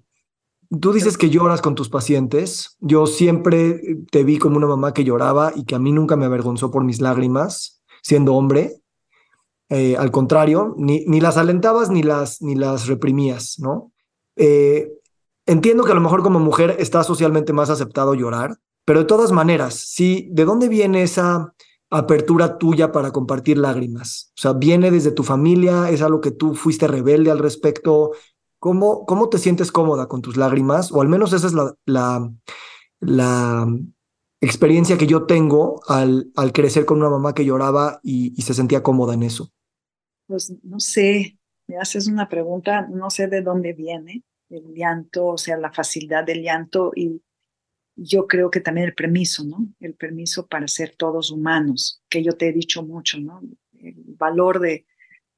[0.80, 2.76] Tú dices que lloras con tus pacientes.
[2.80, 6.24] Yo siempre te vi como una mamá que lloraba y que a mí nunca me
[6.24, 8.82] avergonzó por mis lágrimas, siendo hombre.
[9.68, 13.92] Eh, al contrario, ni, ni, las alentabas ni las, ni las reprimías, ¿no?
[14.36, 14.92] Eh,
[15.46, 19.32] entiendo que a lo mejor como mujer está socialmente más aceptado llorar, pero de todas
[19.32, 21.52] maneras, sí, ¿de dónde viene esa
[21.98, 24.32] apertura tuya para compartir lágrimas?
[24.36, 25.90] O sea, ¿viene desde tu familia?
[25.90, 28.12] ¿Es algo que tú fuiste rebelde al respecto?
[28.58, 30.92] ¿Cómo, cómo te sientes cómoda con tus lágrimas?
[30.92, 32.32] O al menos esa es la,
[33.00, 33.68] la,
[34.40, 38.54] experiencia que yo tengo al, al crecer con una mamá que lloraba y, y se
[38.54, 39.50] sentía cómoda en eso.
[40.26, 45.38] Pues no sé, me haces una pregunta, no sé de dónde viene el llanto, o
[45.38, 47.22] sea, la facilidad del llanto y
[47.96, 49.68] yo creo que también el permiso, ¿no?
[49.80, 53.40] El permiso para ser todos humanos, que yo te he dicho mucho, ¿no?
[53.80, 54.86] El valor de,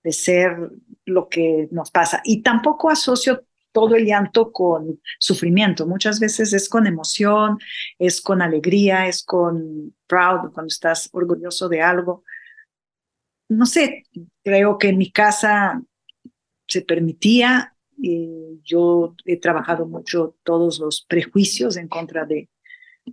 [0.02, 0.70] de ser
[1.04, 2.20] lo que nos pasa.
[2.24, 5.86] Y tampoco asocio todo el llanto con sufrimiento.
[5.86, 7.58] Muchas veces es con emoción,
[7.98, 12.24] es con alegría, es con proud, cuando estás orgulloso de algo.
[13.48, 14.04] No sé,
[14.42, 15.80] creo que en mi casa
[16.66, 22.48] se permitía eh, yo he trabajado mucho todos los prejuicios en contra de,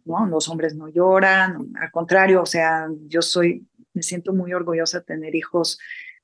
[0.06, 0.26] ¿no?
[0.28, 5.06] Los hombres no lloran, al contrario, o sea, yo soy, me siento muy orgullosa de
[5.06, 5.80] tener hijos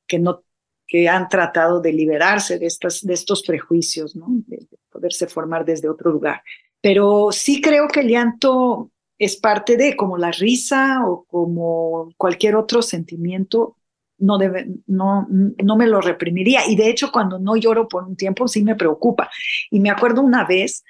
[0.08, 0.44] que no
[0.92, 4.26] que han tratado de liberarse de, estas, de estos prejuicios, ¿no?
[4.30, 6.44] de, poderse formar desde otro lugar.
[6.82, 12.58] Pero sí creo que el llanto es parte de, como la risa o como cualquier
[12.58, 13.78] otro sentimiento,
[14.22, 16.62] no, debe, no, no me lo reprimiría.
[16.68, 19.30] Y de hecho, cuando no lloro por un tiempo, sí me preocupa.
[19.70, 20.84] Y me acuerdo una vez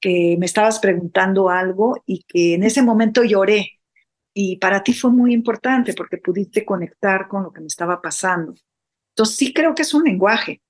[0.00, 3.80] que me estabas preguntando algo y que en ese momento lloré.
[4.34, 8.54] Y para ti fue muy importante porque pudiste conectar con lo que me estaba pasando.
[9.12, 10.60] Entonces sí creo que es un lenguaje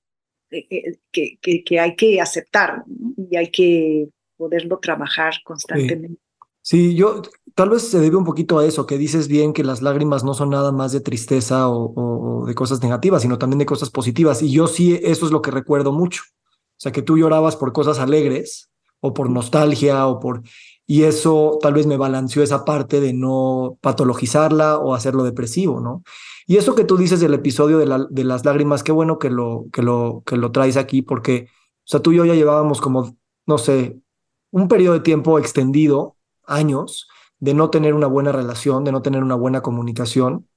[0.51, 2.85] eh, eh, que, que, que hay que aceptar
[3.17, 6.21] y hay que poderlo trabajar constantemente.
[6.61, 7.23] Sí, yo
[7.55, 10.35] tal vez se debe un poquito a eso, que dices bien que las lágrimas no
[10.35, 14.43] son nada más de tristeza o, de cosas negativas, sino también de cosas positivas.
[14.43, 16.23] Y yo sí, eso es lo que recuerdo mucho.
[16.27, 20.43] O sea, que tú llorabas por cosas alegres o por nostalgia o por...
[20.87, 26.03] Y eso tal vez me balanceó esa parte de no patologizarla o hacerlo depresivo, ¿no?
[26.47, 29.31] Y eso que tú dices del episodio de, la, de las lágrimas, qué bueno que
[29.31, 32.83] lo, que, lo, que lo traes aquí, porque, o sea, tú y yo ya llevábamos
[32.83, 33.99] como, no sé,
[34.51, 37.09] un periodo de tiempo extendido años
[37.41, 40.49] de no tener una buena relación, de no tener una buena comunicación,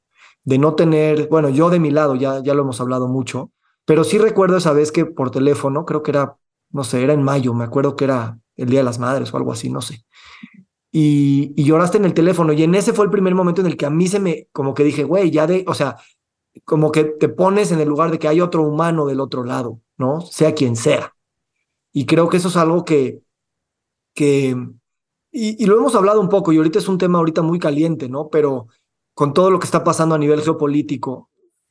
[0.43, 3.51] de no tener, bueno, yo de mi lado ya, ya lo hemos hablado mucho,
[3.85, 6.37] pero sí recuerdo esa vez que por teléfono, creo que era,
[6.71, 9.37] no sé, era en mayo, me acuerdo que era el Día de las Madres o
[9.37, 10.05] algo así, no sé.
[10.91, 13.77] Y, y lloraste en el teléfono y en ese fue el primer momento en el
[13.77, 15.97] que a mí se me, como que dije, güey, ya de, o sea,
[16.65, 19.81] como que te pones en el lugar de que hay otro humano del otro lado,
[19.97, 20.21] ¿no?
[20.21, 21.13] Sea quien sea.
[21.91, 23.21] Y creo que eso es algo que,
[24.13, 24.55] que,
[25.37, 28.29] y, lo hemos hablado un poco, y ahorita es un tema ahorita muy caliente, ¿no?
[28.29, 28.67] Pero
[29.13, 31.29] con todo lo que está pasando a nivel geopolítico,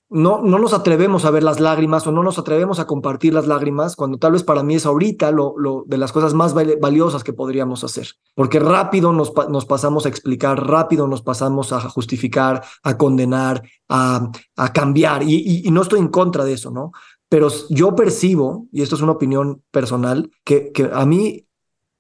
[0.09, 3.49] no, no nos atrevemos a ver las lágrimas o no nos atrevemos a compartir las
[3.49, 7.25] lágrimas cuando tal vez para mí es ahorita lo, lo de las cosas más valiosas
[7.25, 8.09] que podríamos hacer.
[8.35, 14.31] Porque rápido nos, nos pasamos a explicar, rápido nos pasamos a justificar, a condenar, a,
[14.57, 15.25] a cambiar.
[15.25, 16.93] Y, y, no estoy en contra de eso, ¿no?
[17.29, 21.47] Pero yo percibo, y esto es una opinión personal, que, que a, mí,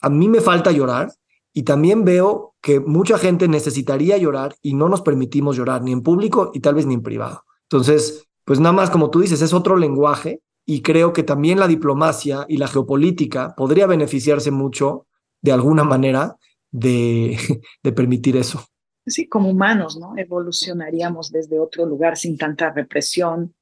[0.01, 1.13] a mí me falta llorar
[1.57, 6.03] y también veo que mucha gente necesitaría llorar y no nos permitimos llorar, ni en
[6.03, 7.45] público y tal vez ni en privado.
[7.63, 11.67] Entonces, pues nada más como tú dices, es otro lenguaje y creo que también la
[11.67, 15.07] diplomacia y la geopolítica podría beneficiarse mucho
[15.41, 16.37] de alguna manera
[16.71, 17.39] de,
[17.83, 18.63] de permitir eso.
[19.07, 20.13] Sí, como humanos, ¿no?
[20.19, 23.55] Evolucionaríamos desde otro lugar sin tanta represión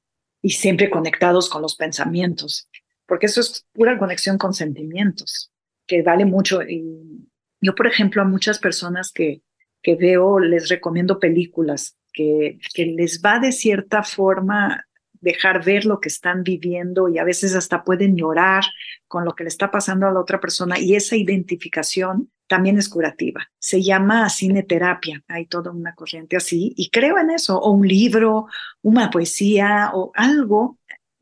[0.42, 2.68] y siempre conectados con los pensamientos,
[3.06, 5.52] porque eso es pura conexión con sentimientos,
[5.86, 7.28] que vale mucho y
[7.64, 9.42] yo, por ejemplo, a muchas personas que,
[9.82, 15.98] que veo les recomiendo películas que, que les va de cierta forma dejar ver lo
[16.00, 18.64] que están viviendo y a veces hasta pueden llorar
[19.08, 22.90] con lo que le está pasando a la otra persona y esa identificación también es
[22.90, 23.50] curativa.
[23.58, 28.46] Se llama cineterapia, hay toda una corriente así y creo en eso, o un libro,
[28.82, 30.78] una poesía o algo,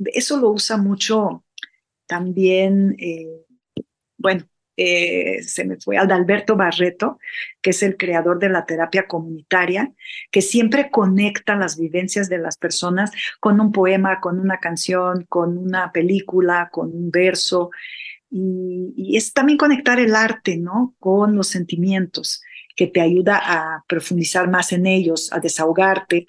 [0.07, 1.44] eso lo usa mucho
[2.07, 3.46] también, eh,
[4.18, 4.44] bueno,
[4.84, 7.18] eh, se me fue, Adalberto Barreto,
[7.60, 9.92] que es el creador de la terapia comunitaria,
[10.30, 15.56] que siempre conecta las vivencias de las personas con un poema, con una canción, con
[15.56, 17.70] una película, con un verso.
[18.28, 20.96] Y, y es también conectar el arte, ¿no?
[20.98, 22.42] Con los sentimientos,
[22.74, 26.26] que te ayuda a profundizar más en ellos, a desahogarte.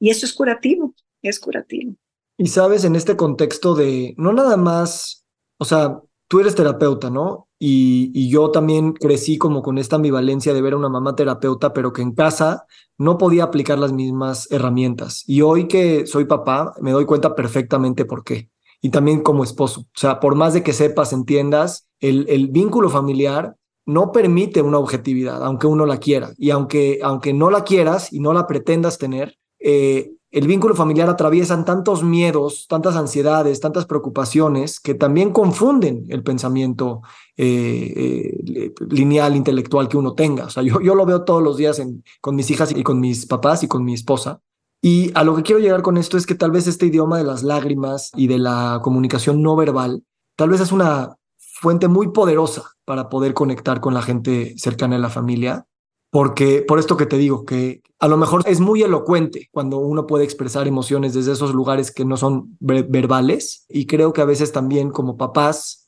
[0.00, 1.94] Y eso es curativo, es curativo.
[2.36, 5.24] Y sabes, en este contexto de, no nada más,
[5.58, 7.48] o sea, tú eres terapeuta, ¿no?
[7.64, 11.92] Y, yo también crecí como con esta ambivalencia de ver a una mamá terapeuta, pero
[11.92, 12.66] que en casa
[12.98, 15.22] no podía aplicar las mismas herramientas.
[15.28, 18.50] Y hoy que soy papá, me doy cuenta perfectamente por qué.
[18.80, 19.82] Y también como esposo.
[19.82, 23.54] O sea, por más de que sepas, entiendas, el, el vínculo familiar
[23.86, 26.32] no permite una objetividad, aunque uno la quiera.
[26.38, 31.10] Y aunque, aunque no la quieras y no la pretendas tener, eh, el vínculo familiar
[31.10, 37.02] atraviesan tantos miedos, tantas ansiedades, tantas preocupaciones que también confunden el pensamiento
[37.36, 40.46] eh, eh, lineal, intelectual que uno tenga.
[40.46, 41.82] O sea, yo, yo lo veo todos los días
[42.20, 44.40] con mis hijas y con mis papás y con mi esposa.
[44.80, 47.24] Y a lo que quiero llegar con esto es que tal vez este idioma de
[47.24, 50.04] las lágrimas y de la comunicación no verbal,
[50.36, 54.98] tal vez es una fuente muy poderosa para poder conectar con la gente cercana a
[54.98, 55.66] la familia
[56.12, 60.06] porque por esto que te digo, que a lo mejor es muy elocuente cuando uno
[60.06, 64.52] puede expresar emociones desde esos lugares que no son verbales y creo que a veces
[64.52, 65.81] también como papás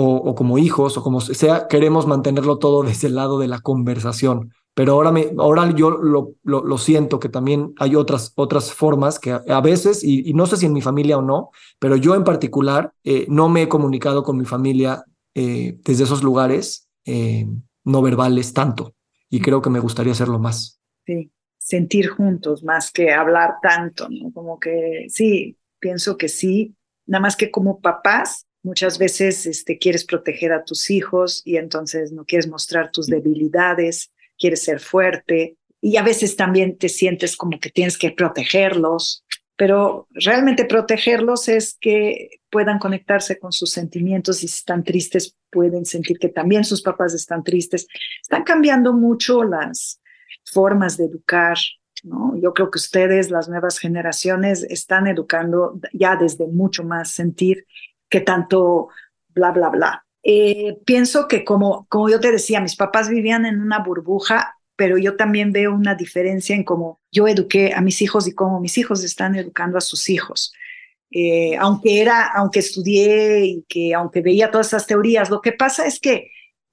[0.00, 4.52] o, como hijos o como sea, queremos mantenerlo todo desde el lado de la conversación.
[4.74, 9.32] Pero ahora, me, ahora yo lo, lo, siento que también hay otras, otras formas que
[9.32, 12.92] a, veces, y, no sé si en mi familia o no, pero yo en particular
[13.02, 17.48] eh, no me he comunicado con mi familia eh, desde esos lugares eh,
[17.82, 18.94] no verbales tanto
[19.28, 20.80] y creo que me gustaría hacerlo más.
[21.06, 24.30] Sí, sentir juntos más que hablar tanto, ¿no?
[24.32, 30.04] Como que sí, pienso que sí, nada más que como papás muchas veces este, quieres
[30.04, 35.96] proteger a tus hijos y entonces no quieres mostrar tus debilidades, quieres ser fuerte y
[35.96, 39.24] a veces también te sientes como que tienes que protegerlos
[39.58, 45.84] pero realmente protegerlos es que puedan conectarse con sus sentimientos y si están tristes pueden
[45.84, 47.88] sentir que también sus papás están tristes.
[48.22, 50.00] Están cambiando mucho las
[50.44, 51.58] formas de educar,
[52.04, 52.38] ¿no?
[52.40, 57.66] Yo creo que ustedes, las nuevas generaciones, están educando ya desde mucho más sentir
[58.08, 58.88] que tanto
[59.28, 60.06] bla, bla, bla.
[60.22, 64.96] Eh, pienso que como, como yo te decía, mis papás vivían en una burbuja pero
[64.96, 68.78] yo también veo una diferencia en cómo yo eduqué a mis hijos y cómo mis
[68.78, 70.52] hijos están educando a sus hijos.
[71.10, 75.84] Eh, aunque era, aunque estudié y que aunque veía todas esas teorías, lo que pasa
[75.84, 76.30] es que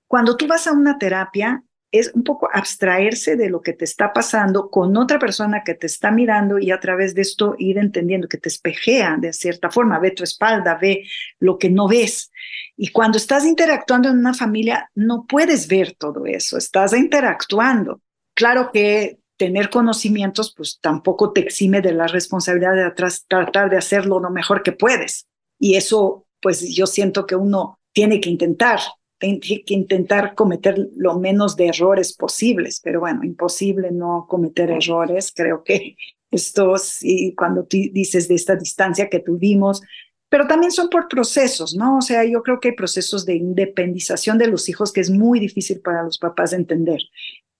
[0.07, 1.63] cuando tú vas a una terapia
[1.99, 5.87] es un poco abstraerse de lo que te está pasando con otra persona que te
[5.87, 9.99] está mirando y a través de esto ir entendiendo que te espejea de cierta forma,
[9.99, 11.05] ve tu espalda, ve
[11.39, 12.31] lo que no ves.
[12.77, 18.01] Y cuando estás interactuando en una familia, no puedes ver todo eso, estás interactuando.
[18.33, 22.91] Claro que tener conocimientos, pues tampoco te exime de la responsabilidad de
[23.27, 25.27] tratar de hacerlo lo mejor que puedes.
[25.59, 28.79] Y eso, pues yo siento que uno tiene que intentar,
[29.65, 35.31] que intentar cometer lo menos de errores posibles, pero bueno, imposible no cometer errores.
[35.35, 35.95] Creo que
[36.31, 39.81] esto, sí, cuando tú dices de esta distancia que tuvimos,
[40.29, 41.99] pero también son por procesos, ¿no?
[41.99, 45.39] O sea, yo creo que hay procesos de independización de los hijos que es muy
[45.39, 46.99] difícil para los papás de entender.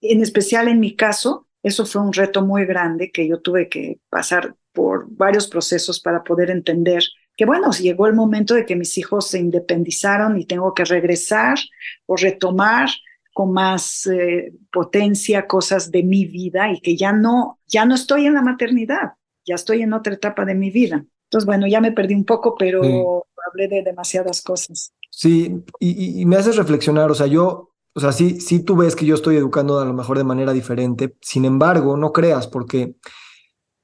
[0.02, 4.00] En especial en mi caso, eso fue un reto muy grande que yo tuve que
[4.10, 7.04] pasar por varios procesos para poder entender
[7.36, 11.58] que, bueno, llegó el momento de que mis hijos se independizaron y tengo que regresar
[12.06, 12.90] o retomar
[13.34, 18.26] con más eh, potencia cosas de mi vida y que ya no, ya no estoy
[18.26, 19.14] en la maternidad,
[19.46, 21.06] ya estoy en otra etapa de mi vida.
[21.26, 24.94] Entonces, bueno, ya me perdí un poco, pero hablé de demasiadas cosas.
[25.12, 29.06] Sí, y, me haces reflexionar, o sea, yo, o sea, sí, sí tú ves que
[29.06, 32.96] yo estoy educando a lo mejor de manera diferente, sin embargo, no creas, porque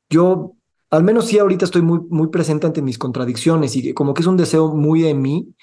[0.09, 0.55] yo,
[0.91, 4.27] al menos sí ahorita estoy muy, muy presente ante mis contradicciones y como que es
[4.27, 5.55] un deseo muy de mí,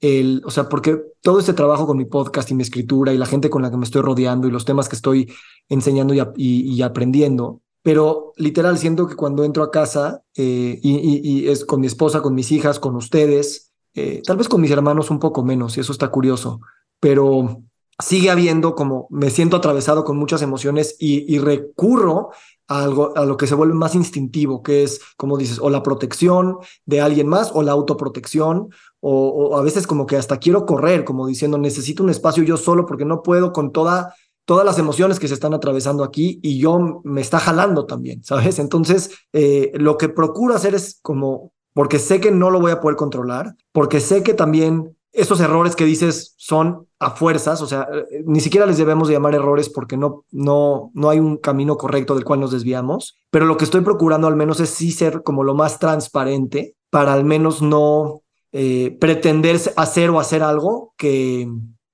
[0.00, 3.26] el, o sea, porque todo este trabajo con mi podcast y mi escritura y la
[3.26, 5.32] gente con la que me estoy rodeando y los temas que estoy
[5.68, 11.80] enseñando y aprendiendo, pero literal siento que cuando entro a casa eh, y, es con
[11.80, 15.42] mi esposa, con mis hijas, con ustedes, eh, tal vez con mis hermanos un poco
[15.42, 16.60] menos, y eso está curioso,
[17.00, 17.62] pero
[17.98, 22.30] sigue habiendo como me siento atravesado con muchas emociones y, recurro
[22.68, 25.82] a algo a lo que se vuelve más instintivo, que es, como dices, o la
[25.82, 28.68] protección de alguien más o la autoprotección,
[29.00, 32.86] o, a veces como que hasta quiero correr, como diciendo, necesito un espacio yo solo
[32.86, 34.14] porque no puedo con toda
[34.44, 38.58] todas las emociones que se están atravesando aquí y yo me está jalando también, ¿sabes?
[38.58, 42.80] Entonces, eh, lo que procuro hacer es como, porque sé que no lo voy a
[42.80, 47.88] poder controlar, porque sé que también esos errores que dices son a fuerzas, o sea,
[47.92, 52.14] eh, ni siquiera les debemos llamar errores porque no, no, no hay un camino correcto
[52.14, 55.44] del cual nos desviamos, pero lo que estoy procurando al menos es sí ser como
[55.44, 61.48] lo más transparente para al menos no eh, pretender hacer o hacer algo que,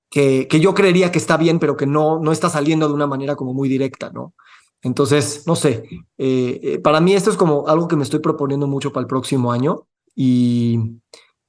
[0.09, 3.07] que, que, yo creería que está bien, pero que no, no está saliendo de una
[3.07, 4.33] manera como muy directa, ¿no?
[4.81, 5.83] Entonces, no sé,
[6.17, 9.51] eh, para mí esto es como algo que me estoy proponiendo mucho para el próximo
[9.51, 10.79] año y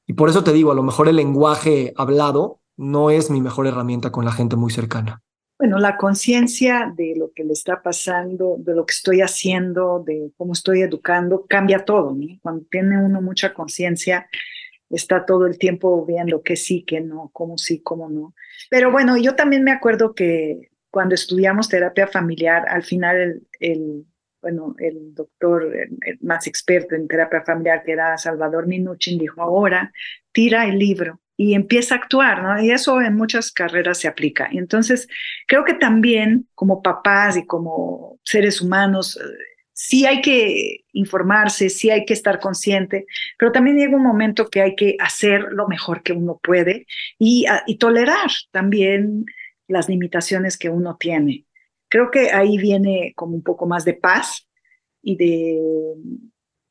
[0.07, 3.67] y por eso te digo, a lo mejor el lenguaje hablado no es mi mejor
[3.67, 5.23] herramienta con la gente muy cercana.
[5.59, 10.31] Bueno, la conciencia de lo que le está pasando, de lo que estoy haciendo, de
[10.37, 12.15] cómo estoy educando, cambia todo.
[12.15, 12.27] ¿no?
[12.43, 14.29] Cuando tiene uno mucha conciencia,
[14.91, 18.35] está todo el tiempo viendo que sí, que no, cómo sí, cómo no.
[18.69, 24.07] Pero bueno, yo también me acuerdo que cuando estudiamos terapia familiar, al final el, el
[24.47, 25.73] bueno, el doctor
[26.21, 29.91] más experto en terapia familiar, que era Salvador Minuchin, dijo, ahora
[30.31, 32.63] tira el libro y empieza a actuar, ¿no?
[32.63, 34.49] Y eso en muchas carreras se aplica.
[34.53, 35.09] Y entonces,
[35.49, 39.25] creo que también como papás y como seres humanos, eh,
[39.73, 44.63] sí hay que informarse, sí hay que estar consciente, pero también llega un momento que
[44.63, 46.87] hay que hacer lo mejor que uno puede
[47.19, 49.25] y, y tolerar también
[49.67, 51.47] las limitaciones que uno tiene.
[51.89, 54.47] Creo que ahí viene como un poco más de paz
[55.03, 55.95] y de,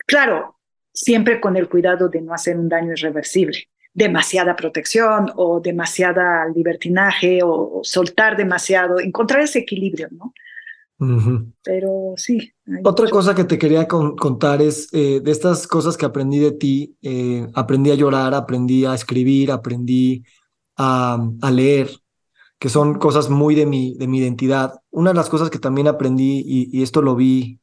[0.05, 0.57] claro,
[0.93, 3.69] siempre con el cuidado de no hacer un daño irreversible.
[3.93, 10.33] Demasiada protección o demasiada libertinaje o, soltar demasiado, encontrar ese equilibrio, ¿no?
[11.61, 12.53] Pero sí.
[12.83, 16.97] Otra cosa que te quería contar es eh, de estas cosas que aprendí de ti,
[17.01, 20.23] eh, aprendí a llorar, aprendí a escribir, aprendí
[20.77, 21.89] a, a leer,
[22.65, 24.79] que son cosas muy de mi, de mi identidad.
[24.89, 27.59] Una de las cosas que también aprendí, y, esto lo vi,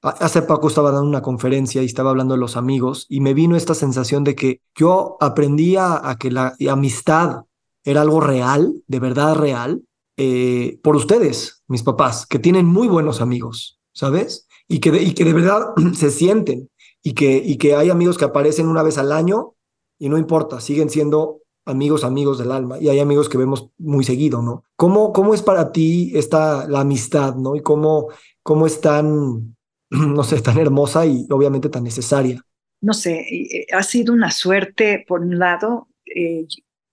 [0.00, 3.56] hace poco estaba dando una conferencia y estaba hablando de los amigos, y me vino
[3.56, 7.42] esta sensación de que yo aprendí a, que la amistad
[7.84, 9.82] era algo real, de verdad real,
[10.16, 14.46] eh, por ustedes, mis papás, que tienen muy buenos amigos, ¿sabes?
[14.66, 16.70] Y que de, y que de verdad se sienten,
[17.02, 19.56] y que, y que hay amigos que aparecen una vez al año,
[19.98, 24.04] y no importa, siguen siendo amigos, amigos del alma, y hay amigos que vemos muy
[24.04, 24.64] seguido, ¿no?
[24.76, 27.54] ¿Cómo, cómo es para ti esta, la amistad, ¿no?
[27.54, 28.08] Y cómo,
[28.42, 29.56] cómo es tan,
[29.90, 32.42] no sé, tan hermosa y obviamente tan necesaria.
[32.80, 36.46] No sé, eh, ha sido una suerte, por un lado, eh,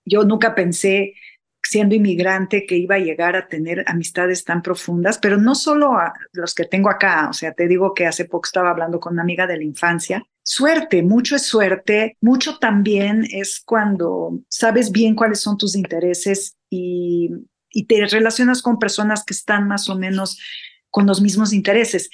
[0.03, 1.13] yo nunca pensé
[1.63, 6.13] siendo inmigrante que iba a llegar a tener amistades tan profundas, pero no solo a
[6.33, 9.23] los que tengo acá, o sea, te digo que hace poco estaba hablando con una
[9.23, 10.25] amiga de la infancia.
[10.47, 17.31] Suerte, mucho es suerte, mucho también es cuando sabes bien cuáles son tus intereses y,
[17.89, 20.39] te relacionas con personas que están más o menos
[20.89, 22.09] con los mismos intereses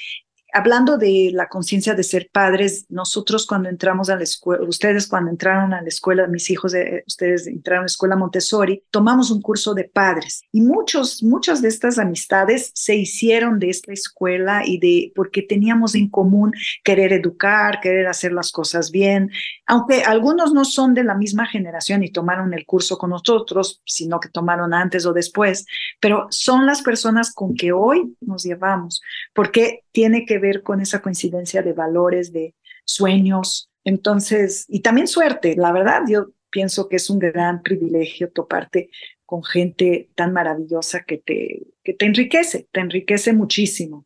[0.53, 5.31] hablando de la conciencia de ser padres, nosotros cuando entramos a la escuela, ustedes cuando
[5.31, 9.41] entraron a la escuela, mis hijos, de, ustedes entraron a la escuela Montessori, tomamos un
[9.41, 10.43] curso de padres.
[10.51, 15.95] Y muchos, muchas de estas amistades se hicieron de esta escuela y de porque teníamos
[15.95, 16.51] en común
[16.83, 19.31] querer educar, querer hacer las cosas bien,
[19.65, 24.19] aunque algunos no son de la misma generación y tomaron el curso con nosotros, sino
[24.19, 25.65] que tomaron antes o después,
[25.99, 29.01] pero son las personas con que hoy nos llevamos,
[29.33, 33.69] porque tiene que ver con esa coincidencia de valores, de sueños.
[33.85, 38.89] Entonces, y también suerte, la verdad, yo pienso que es un gran privilegio toparte
[39.25, 44.05] con gente tan maravillosa que te, que te enriquece, te enriquece muchísimo.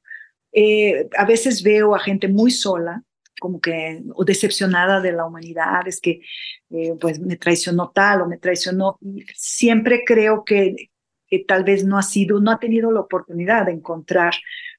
[0.54, 3.04] Eh, a veces veo a gente muy sola,
[3.42, 6.22] como que, o decepcionada de la humanidad, es que
[6.70, 8.98] eh, pues me traicionó tal o me traicionó.
[9.34, 10.92] siempre creo que,
[11.28, 14.34] que tal vez no ha sido, no ha tenido la oportunidad de encontrar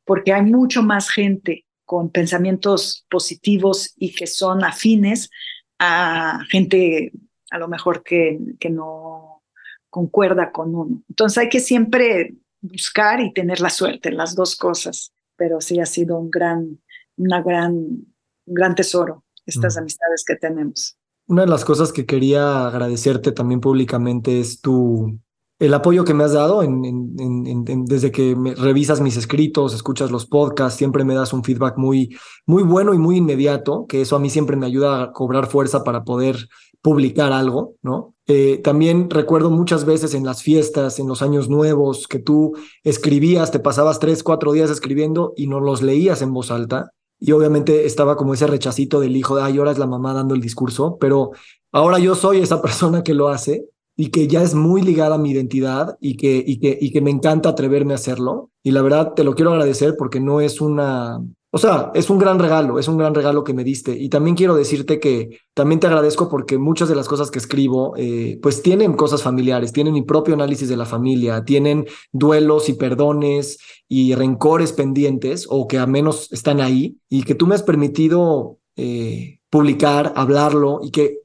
[0.06, 5.30] porque hay mucho más gente con pensamientos positivos y que son afines
[5.78, 7.12] a gente
[7.50, 9.42] a lo mejor que, que no
[9.90, 11.02] concuerda con uno.
[11.08, 15.86] Entonces hay que siempre buscar y tener la suerte, las dos cosas, pero sí ha
[15.86, 16.80] sido un gran,
[17.16, 18.06] una gran, un
[18.54, 19.78] gran tesoro estas mm.
[19.78, 20.98] amistades que tenemos.
[21.28, 25.18] Una de las cosas que quería agradecerte también públicamente es tu,
[25.58, 31.04] el apoyo que me has dado desde que revisas mis escritos, escuchas los podcasts, siempre
[31.04, 34.56] me das un feedback muy, muy bueno y muy inmediato, que eso a mí siempre
[34.56, 36.48] me ayuda a cobrar fuerza para poder
[36.82, 38.14] publicar algo, ¿no?
[38.26, 42.54] Eh, también recuerdo muchas veces en las fiestas, en los años nuevos, que tú
[42.84, 46.90] escribías, te pasabas tres, cuatro días escribiendo y no los leías en voz alta.
[47.18, 50.34] Y obviamente estaba como ese rechacito del hijo de, ay, ahora es la mamá dando
[50.34, 51.30] el discurso, pero
[51.72, 53.64] ahora yo soy esa persona que lo hace
[53.96, 57.00] y que ya es muy ligada a mi identidad y que, y que, y que
[57.00, 58.50] me encanta atreverme a hacerlo.
[58.62, 61.20] Y la verdad te lo quiero agradecer porque no es una,
[61.50, 63.96] o sea, es un gran regalo, es un gran regalo que me diste.
[63.96, 67.94] Y también quiero decirte que también te agradezco porque muchas de las cosas que escribo,
[67.96, 72.74] eh, pues tienen cosas familiares, tienen mi propio análisis de la familia, tienen duelos y
[72.74, 77.62] perdones y rencores pendientes o que al menos están ahí y que tú me has
[77.62, 81.20] permitido eh, publicar, hablarlo y que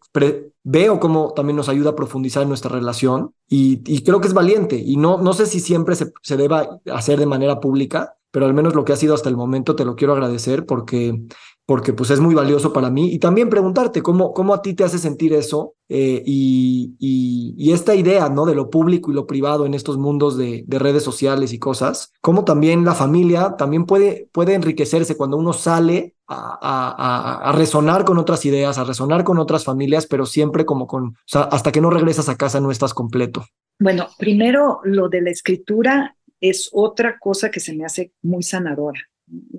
[0.63, 4.75] veo cómo también nos ayuda a profundizar nuestra relación y, creo que es valiente.
[4.77, 8.53] Y no, no sé si siempre se, se deba hacer de manera pública, pero al
[8.53, 11.23] menos lo que ha sido hasta el momento te lo quiero agradecer porque,
[11.65, 14.83] porque pues es muy valioso para mí y también preguntarte cómo, cómo a ti te
[14.83, 18.45] hace sentir eso eh, y, y, esta idea ¿no?
[18.45, 22.11] de lo público y lo privado en estos mundos de, de, redes sociales y cosas,
[22.21, 28.05] cómo también la familia también puede, puede enriquecerse cuando uno sale a, a, a, resonar
[28.05, 31.71] con otras ideas, a resonar con otras familias, pero siempre como con, o sea, hasta
[31.71, 33.45] que no regresas a casa no estás completo.
[33.79, 38.99] Bueno, primero lo de la escritura es otra cosa que se me hace muy sanadora.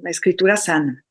[0.03, 1.05] La escritura sana.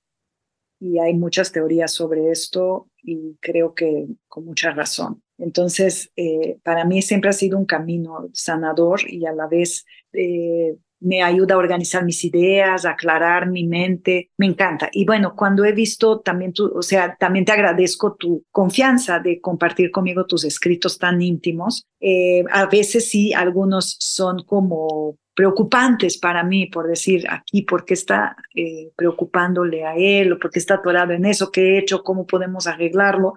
[0.81, 5.21] Y hay muchas teorías sobre esto y creo que con mucha razón.
[5.37, 10.75] Entonces, eh, para mí siempre ha sido un camino sanador y a la vez eh,
[11.01, 14.89] me ayuda a organizar mis ideas, a aclarar mi mente, me encanta.
[14.91, 19.41] Y bueno, cuando he visto también tu, o sea, también te agradezco tu confianza de
[19.41, 21.85] compartir conmigo tus escritos tan íntimos.
[21.99, 27.93] Eh, a veces sí, algunos son como preocupantes para mí, por decir aquí, ¿por qué
[27.93, 31.51] está eh, preocupándole a él o por qué está atorado en eso?
[31.51, 32.03] ¿Qué he hecho?
[32.03, 33.33] ¿Cómo podemos arreglarlo?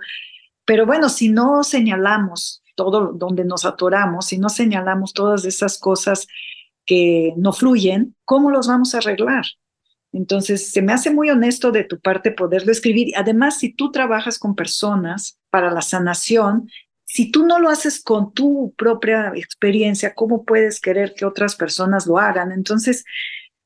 [0.64, 6.26] Pero bueno, si no señalamos todo donde nos atoramos, si no señalamos todas esas cosas
[6.84, 9.44] que no fluyen, ¿cómo los vamos a arreglar?
[10.12, 13.12] Entonces, se me hace muy honesto de tu parte poderlo escribir.
[13.16, 16.68] Además, si tú trabajas con personas para la sanación,
[17.14, 22.08] si tú no lo haces con tu propia experiencia, ¿cómo puedes querer que otras personas
[22.08, 22.50] lo hagan?
[22.50, 23.04] Entonces,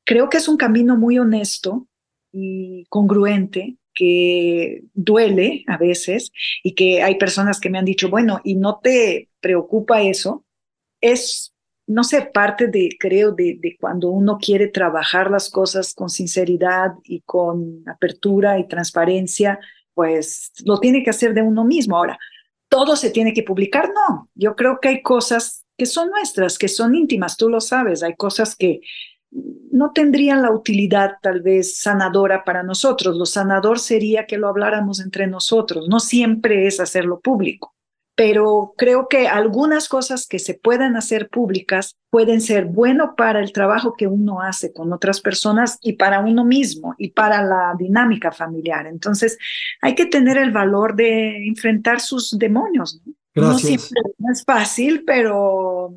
[0.05, 1.87] creo que es un camino muy honesto
[2.31, 6.31] y congruente que duele a veces
[6.61, 10.45] y que hay personas que me han dicho, bueno, ¿y no te preocupa eso?
[11.01, 11.51] Es,
[11.87, 17.21] no sé, parte de, creo, de, cuando uno quiere trabajar las cosas con sinceridad y
[17.21, 19.59] con apertura y transparencia,
[19.95, 21.97] pues lo tiene que hacer de uno mismo.
[21.97, 22.19] Ahora,
[22.69, 23.91] todo se tiene que publicar.
[23.93, 28.03] No, yo creo que hay cosas que son nuestras, que son íntimas, tú lo sabes,
[28.03, 28.81] hay cosas que
[29.71, 33.15] no tendrían la utilidad tal vez sanadora para nosotros.
[33.15, 37.75] Lo sanador sería que lo habláramos entre nosotros, no siempre es hacerlo público
[38.19, 43.53] pero creo que algunas cosas que se pueden hacer públicas pueden ser bueno para el
[43.53, 48.33] trabajo que uno hace con otras personas y para uno mismo y para la dinámica
[48.33, 48.87] familiar.
[48.87, 49.37] Entonces,
[49.81, 53.01] hay que tener el valor de enfrentar sus demonios.
[53.33, 53.63] Gracias.
[53.63, 54.01] No siempre
[54.33, 55.95] es fácil, pero,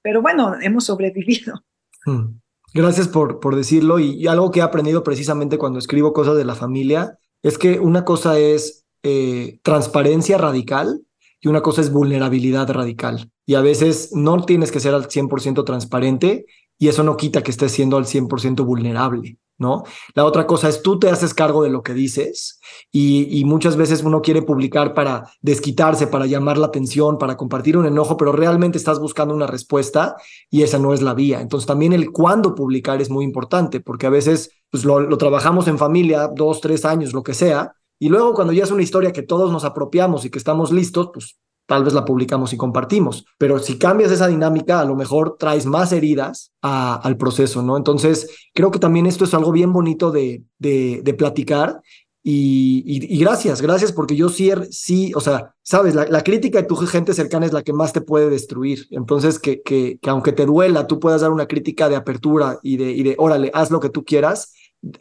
[0.00, 1.62] pero bueno, hemos sobrevivido.
[2.06, 2.38] Hmm.
[2.72, 6.54] Gracias por, por decirlo y, algo que he aprendido precisamente cuando escribo cosas de la
[6.54, 11.02] familia es que una cosa es eh, transparencia radical
[11.40, 13.30] y una cosa es vulnerabilidad radical.
[13.46, 16.46] Y a veces no tienes que ser al 100% transparente
[16.78, 19.84] y eso no quita que estés siendo al 100% vulnerable, ¿no?
[20.14, 22.58] La otra cosa es tú te haces cargo de lo que dices
[22.90, 27.86] y, muchas veces uno quiere publicar para desquitarse, para llamar la atención, para compartir un
[27.86, 30.16] enojo, pero realmente estás buscando una respuesta
[30.50, 31.40] y esa no es la vía.
[31.40, 35.68] Entonces también el cuándo publicar es muy importante porque a veces pues, lo, lo trabajamos
[35.68, 39.12] en familia, dos, tres años, lo que sea, y luego cuando ya es una historia
[39.12, 43.26] que todos nos apropiamos y que estamos listos, pues tal vez la publicamos y compartimos.
[43.36, 47.76] Pero si cambias esa dinámica, a lo mejor traes más heridas al proceso, ¿no?
[47.76, 51.82] Entonces, creo que también esto es algo bien bonito de, de, platicar.
[52.22, 57.12] Y, gracias, gracias, porque yo sí, sí o sea, sabes, la, crítica de tu gente
[57.12, 58.86] cercana es la que más te puede destruir.
[58.90, 62.78] Entonces, que, que, que aunque te duela, tú puedas dar una crítica de apertura y
[62.78, 64.54] de, y de, órale, haz lo que tú quieras,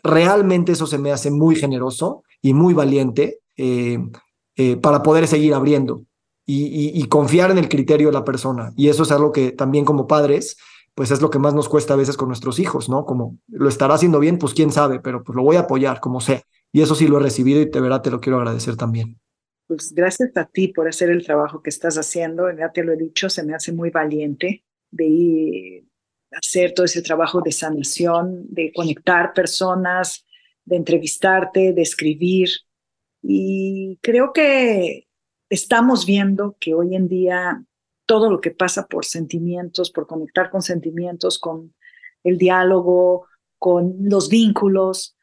[0.04, 4.00] realmente eso se me hace muy generoso y muy valiente eh,
[4.56, 6.04] eh, para poder seguir abriendo
[6.52, 8.74] y, confiar en el criterio de la persona.
[8.76, 10.58] Y eso es algo que también como padres,
[10.96, 13.06] pues es lo que más nos cuesta a veces con nuestros hijos, ¿no?
[13.06, 16.22] Como lo estará haciendo bien, pues quién sabe, pero pues lo voy a apoyar como
[16.22, 16.42] sea.
[16.72, 19.20] Y eso sí lo he recibido y te verá, te lo quiero agradecer también.
[19.68, 22.46] Pues gracias a ti por hacer el trabajo que estás haciendo.
[22.52, 25.86] Ya te lo he dicho, se me hace muy valiente de
[26.32, 30.26] hacer todo ese trabajo de sanación, de conectar personas,
[30.70, 32.50] de entrevistarte, de escribir.
[33.22, 35.08] Y creo que
[35.50, 37.64] estamos viendo que hoy en día
[38.06, 41.74] todo lo que pasa por sentimientos, por conectar con sentimientos, con
[42.24, 43.26] el diálogo,
[43.58, 45.18] con los vínculos,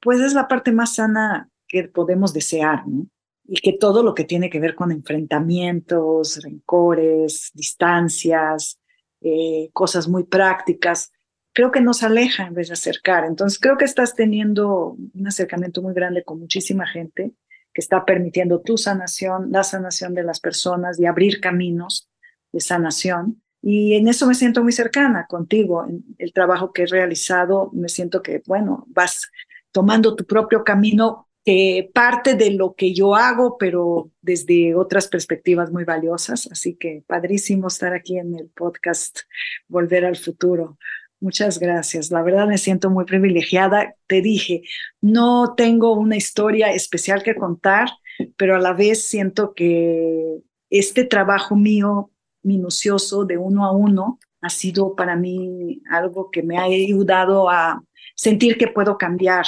[0.00, 3.06] pues es la parte más sana que podemos desear, ¿no?
[3.44, 8.78] Y que todo lo que tiene que ver con enfrentamientos, rencores, distancias,
[9.20, 11.12] eh, cosas muy prácticas,
[11.52, 13.24] creo que nos aleja en vez de acercar.
[13.24, 17.32] Entonces creo que estás teniendo un acercamiento muy grande con muchísima gente
[17.72, 22.08] que está permitiendo tu sanación, la sanación de las personas y abrir caminos
[22.52, 23.42] de sanación.
[23.62, 25.86] Y en eso me siento muy cercana contigo.
[25.88, 29.30] En el trabajo que he realizado, me siento que, bueno, vas
[29.70, 35.70] tomando tu propio camino, que parte de lo que yo hago, pero desde otras perspectivas
[35.70, 36.48] muy valiosas.
[36.50, 39.20] Así que padrísimo estar aquí en el podcast
[39.68, 40.76] Volver al Futuro.
[41.22, 42.10] Muchas gracias.
[42.10, 43.94] La verdad me siento muy privilegiada.
[44.08, 44.62] Te dije,
[45.00, 47.90] no tengo una historia especial que contar,
[48.36, 52.10] pero a la vez siento que este trabajo mío
[52.42, 57.84] minucioso de uno a uno ha sido para mí algo que me ha ayudado a
[58.16, 59.46] sentir que puedo cambiar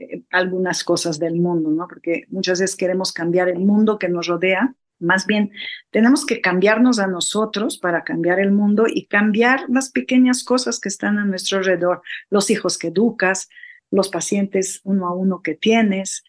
[0.00, 1.86] eh, algunas cosas del mundo, ¿no?
[1.86, 5.50] Porque muchas veces queremos cambiar el mundo que nos rodea más bien,
[5.90, 10.88] tenemos que cambiarnos a nosotros para cambiar el mundo y cambiar las pequeñas cosas que
[10.88, 13.48] están a nuestro alrededor, los hijos que educas,
[13.90, 16.24] los pacientes uno a uno que tienes.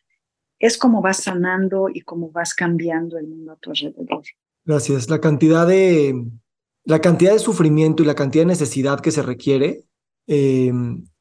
[0.59, 4.23] Es como vas sanando y como vas cambiando el mundo a tu alrededor.
[4.63, 5.09] Gracias.
[5.09, 6.25] La cantidad de,
[6.85, 9.83] la cantidad de sufrimiento y la cantidad de necesidad que se requiere
[10.27, 10.71] eh,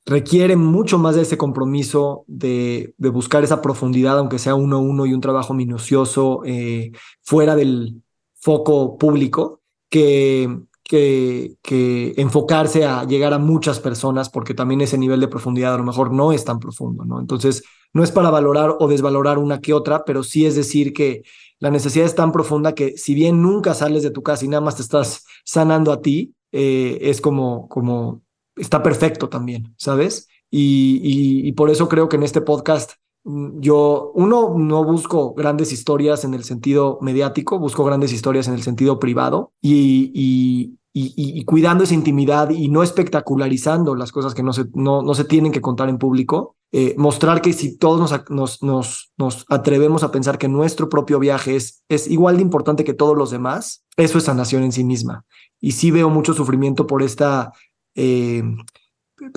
[0.06, 5.06] requiere mucho más de ese compromiso de, buscar esa profundidad, aunque sea uno a uno
[5.06, 6.92] y un trabajo minucioso eh,
[7.22, 8.02] fuera del
[8.34, 15.20] foco público, que, que, que, enfocarse a llegar a muchas personas, porque también ese nivel
[15.20, 17.20] de profundidad a lo mejor no es tan profundo, ¿no?
[17.20, 17.62] Entonces,
[17.94, 21.22] no es para valorar o desvalorar una que otra, pero sí es decir que
[21.60, 24.60] la necesidad es tan profunda que si bien nunca sales de tu casa y nada
[24.60, 28.23] más te estás sanando a ti, eh, es como, como
[28.56, 30.28] está perfecto también, ¿sabes?
[30.50, 31.00] Y,
[31.48, 32.92] y, por eso creo que en este podcast
[33.24, 38.54] mm, yo, uno, no busco grandes historias en el sentido mediático, busco grandes historias en
[38.54, 44.44] el sentido privado y, y, y cuidando esa intimidad y no espectacularizando las cosas que
[44.44, 46.54] no se, no, no se tienen que contar en público.
[46.70, 48.00] Eh, mostrar que si todos
[48.30, 52.84] nos, nos, nos, atrevemos a pensar que nuestro propio viaje es, es igual de importante
[52.84, 55.24] que todos los demás, eso es sanación en sí misma.
[55.60, 57.52] Y sí veo mucho sufrimiento por esta
[57.94, 58.42] eh,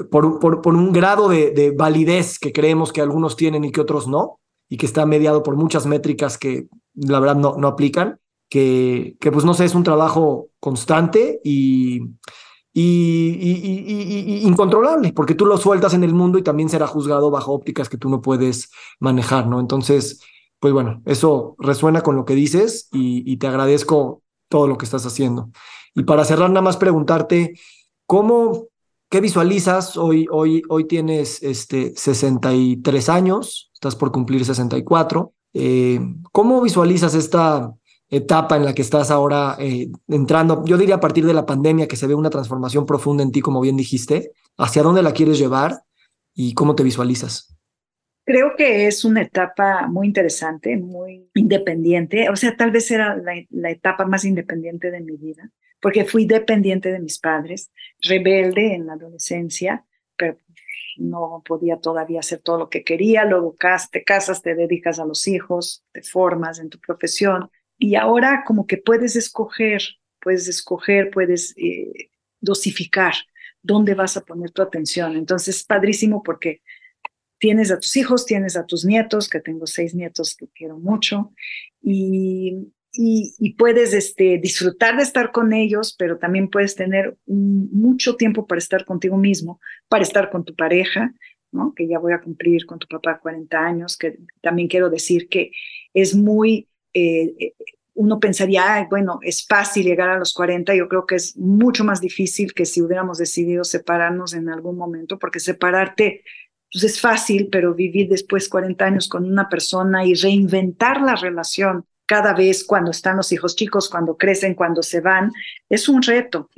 [0.09, 4.39] por, un grado de, validez que creemos que algunos tienen y que otros no,
[4.69, 9.53] y que está mediado por muchas métricas que la verdad no, aplican, que, pues no
[9.53, 12.01] sé, es un trabajo constante y,
[12.73, 17.89] y, incontrolable, porque tú lo sueltas en el mundo y también será juzgado bajo ópticas
[17.89, 19.59] que tú no puedes manejar, ¿no?
[19.59, 20.21] Entonces,
[20.59, 25.05] pues bueno, eso resuena con lo que dices y, te agradezco todo lo que estás
[25.05, 25.51] haciendo.
[25.93, 27.53] Y para cerrar, nada más preguntarte,
[28.07, 28.67] ¿Cómo,
[29.09, 29.97] qué visualizas?
[29.97, 35.33] Hoy, hoy, hoy tienes este, 63 años, estás por cumplir 64.
[35.53, 35.99] Eh,
[36.31, 37.73] ¿Cómo visualizas esta
[38.09, 40.63] etapa en la que estás ahora eh, entrando?
[40.63, 43.41] Yo diría a partir de la pandemia que se ve una transformación profunda en ti,
[43.41, 44.31] como bien dijiste.
[44.57, 45.83] ¿Hacia dónde la quieres llevar
[46.33, 47.56] y cómo te visualizas?
[48.27, 52.29] Creo que es una etapa muy interesante, muy independiente.
[52.29, 53.19] O sea, tal vez era
[53.49, 55.51] la etapa más independiente de mi vida
[55.81, 57.71] porque fui dependiente de mis padres,
[58.01, 60.37] rebelde en la adolescencia, pero
[60.97, 63.55] no podía todavía hacer todo lo que quería, luego
[63.91, 68.65] te casas, te dedicas a los hijos, te formas en tu profesión y ahora como
[68.65, 69.81] que puedes escoger,
[70.19, 72.09] puedes escoger, puedes eh,
[72.39, 73.13] dosificar
[73.61, 75.15] dónde vas a poner tu atención.
[75.15, 76.61] Entonces, padrísimo porque
[77.39, 81.33] tienes a tus hijos, tienes a tus nietos, que tengo seis nietos que quiero mucho,
[82.99, 88.59] y puedes este, disfrutar de estar con ellos, pero también puedes tener mucho tiempo para
[88.59, 91.13] estar contigo mismo, para estar con tu pareja,
[91.51, 91.73] ¿no?
[91.75, 95.51] que ya voy a cumplir con tu papá 40 años, que también quiero decir que
[95.93, 97.53] es muy, eh, eh,
[97.93, 101.99] uno pensaría, bueno, es fácil llegar a los 40, yo creo que es mucho más
[101.99, 106.23] difícil que si hubiéramos decidido separarnos en algún momento, porque separarte
[106.77, 111.85] pues es fácil, pero vivir después 40 años con una persona y reinventar la relación
[112.05, 115.31] cada vez cuando están los hijos chicos, cuando crecen, cuando se van,
[115.69, 116.51] es un reto.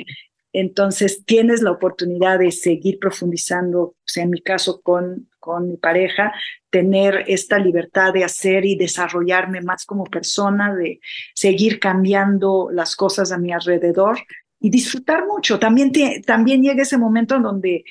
[0.52, 5.78] Entonces tienes la oportunidad de seguir profundizando, o sea, en mi caso con, con mi
[5.78, 6.34] pareja,
[6.70, 11.00] tener esta libertad de hacer y desarrollarme más como persona, de
[11.34, 14.20] seguir cambiando las cosas a mi alrededor
[14.60, 15.60] y disfrutar mucho.
[15.60, 15.94] También,
[16.26, 17.86] también llega ese momento en donde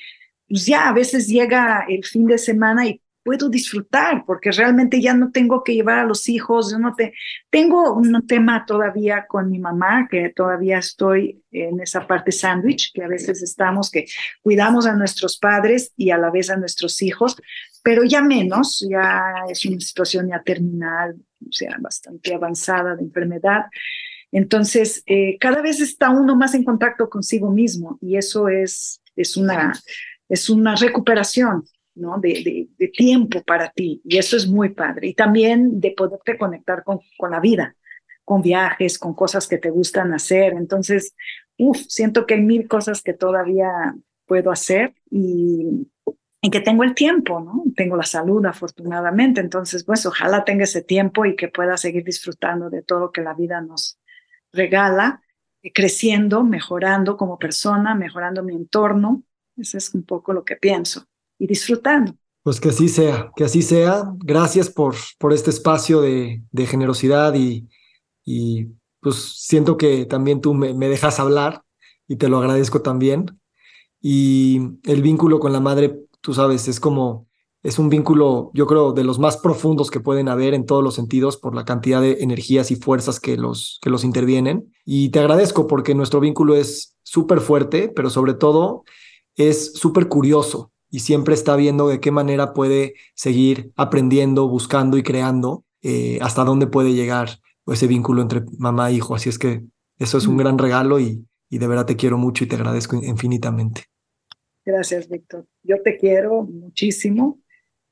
[0.49, 5.13] pues ya a veces llega el fin de semana y puedo disfrutar, porque realmente ya
[5.13, 7.13] no tengo que llevar a los hijos, yo no te,
[7.51, 13.03] tengo un tema todavía con mi mamá, que todavía estoy en esa parte sándwich, que
[13.03, 14.05] a veces estamos, que
[14.41, 17.39] cuidamos a nuestros padres y a la vez a nuestros hijos,
[17.83, 21.15] pero ya menos, ya es una situación ya terminal,
[21.47, 23.65] o sea, bastante avanzada de enfermedad.
[24.31, 29.35] Entonces, eh, cada vez está uno más en contacto consigo mismo y eso es es
[29.37, 29.73] una,
[30.29, 31.65] es una recuperación,
[31.95, 32.19] ¿no?
[32.19, 34.01] De, de, tiempo para ti.
[34.05, 35.07] Y eso es muy padre.
[35.07, 37.75] Y también de poderte conectar con, con la vida,
[38.23, 40.53] con viajes, con cosas que te gustan hacer.
[40.53, 41.15] Entonces,
[41.57, 45.87] uff, siento que hay mil cosas que todavía puedo hacer y
[46.41, 47.63] en que tengo el tiempo, ¿no?
[47.75, 49.41] Tengo la salud, afortunadamente.
[49.41, 53.33] Entonces, pues ojalá tenga ese tiempo y que pueda seguir disfrutando de todo que la
[53.33, 53.99] vida nos
[54.53, 55.21] regala,
[55.61, 59.23] eh, creciendo, mejorando como persona, mejorando mi entorno.
[59.59, 61.05] Eso es un poco lo que pienso
[61.37, 62.15] y disfrutando.
[62.43, 64.13] Pues que así sea, que así sea.
[64.19, 67.67] Gracias por, por este espacio de, de generosidad y,
[68.25, 68.67] y,
[69.01, 71.63] pues siento que también tú me, me dejas hablar
[72.07, 73.39] y te lo agradezco también.
[74.01, 77.27] Y el vínculo con la madre tú sabes, es como,
[77.63, 80.95] es un vínculo, yo creo, de los más profundos que pueden haber en todos los
[80.95, 84.73] sentidos por la cantidad de energías y fuerzas que los, que los intervienen.
[84.85, 88.83] Y te agradezco porque nuestro vínculo es súper fuerte, pero sobre todo
[89.47, 95.03] es súper curioso y siempre está viendo de qué manera puede seguir aprendiendo, buscando y
[95.03, 99.15] creando eh, hasta dónde puede llegar ese vínculo entre mamá e hijo.
[99.15, 99.63] Así es que
[99.97, 100.39] eso es un mm.
[100.39, 103.85] gran regalo y, y de verdad te quiero mucho y te agradezco infinitamente.
[104.65, 105.47] Gracias, Víctor.
[105.63, 107.39] Yo te quiero muchísimo.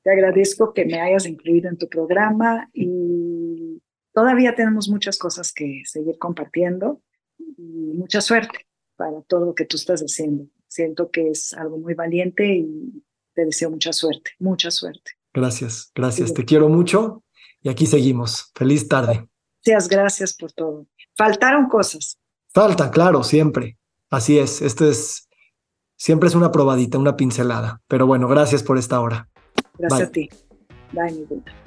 [0.04, 3.82] Te agradezco que me hayas incluido en tu programa y
[4.14, 7.02] todavía tenemos muchas cosas que seguir compartiendo
[7.38, 10.48] y mucha suerte para todo lo que tú estás haciendo.
[10.78, 13.04] Siento que es algo muy valiente y
[13.34, 15.14] te deseo mucha suerte, mucha suerte.
[15.34, 16.36] Gracias, gracias.
[16.36, 17.24] Te quiero mucho
[17.64, 18.52] y aquí seguimos.
[18.54, 19.28] Feliz tarde.
[19.66, 20.86] Gracias, gracias por todo.
[21.16, 22.20] Faltaron cosas.
[22.50, 23.80] Falta, claro, siempre.
[24.12, 24.62] Así es.
[24.62, 25.28] Esto es
[25.96, 27.82] Siempre es una probadita, una pincelada.
[27.88, 29.28] Pero bueno, gracias por esta hora.
[29.80, 30.30] Gracias a ti.
[30.94, 31.66] Bye, mi vida.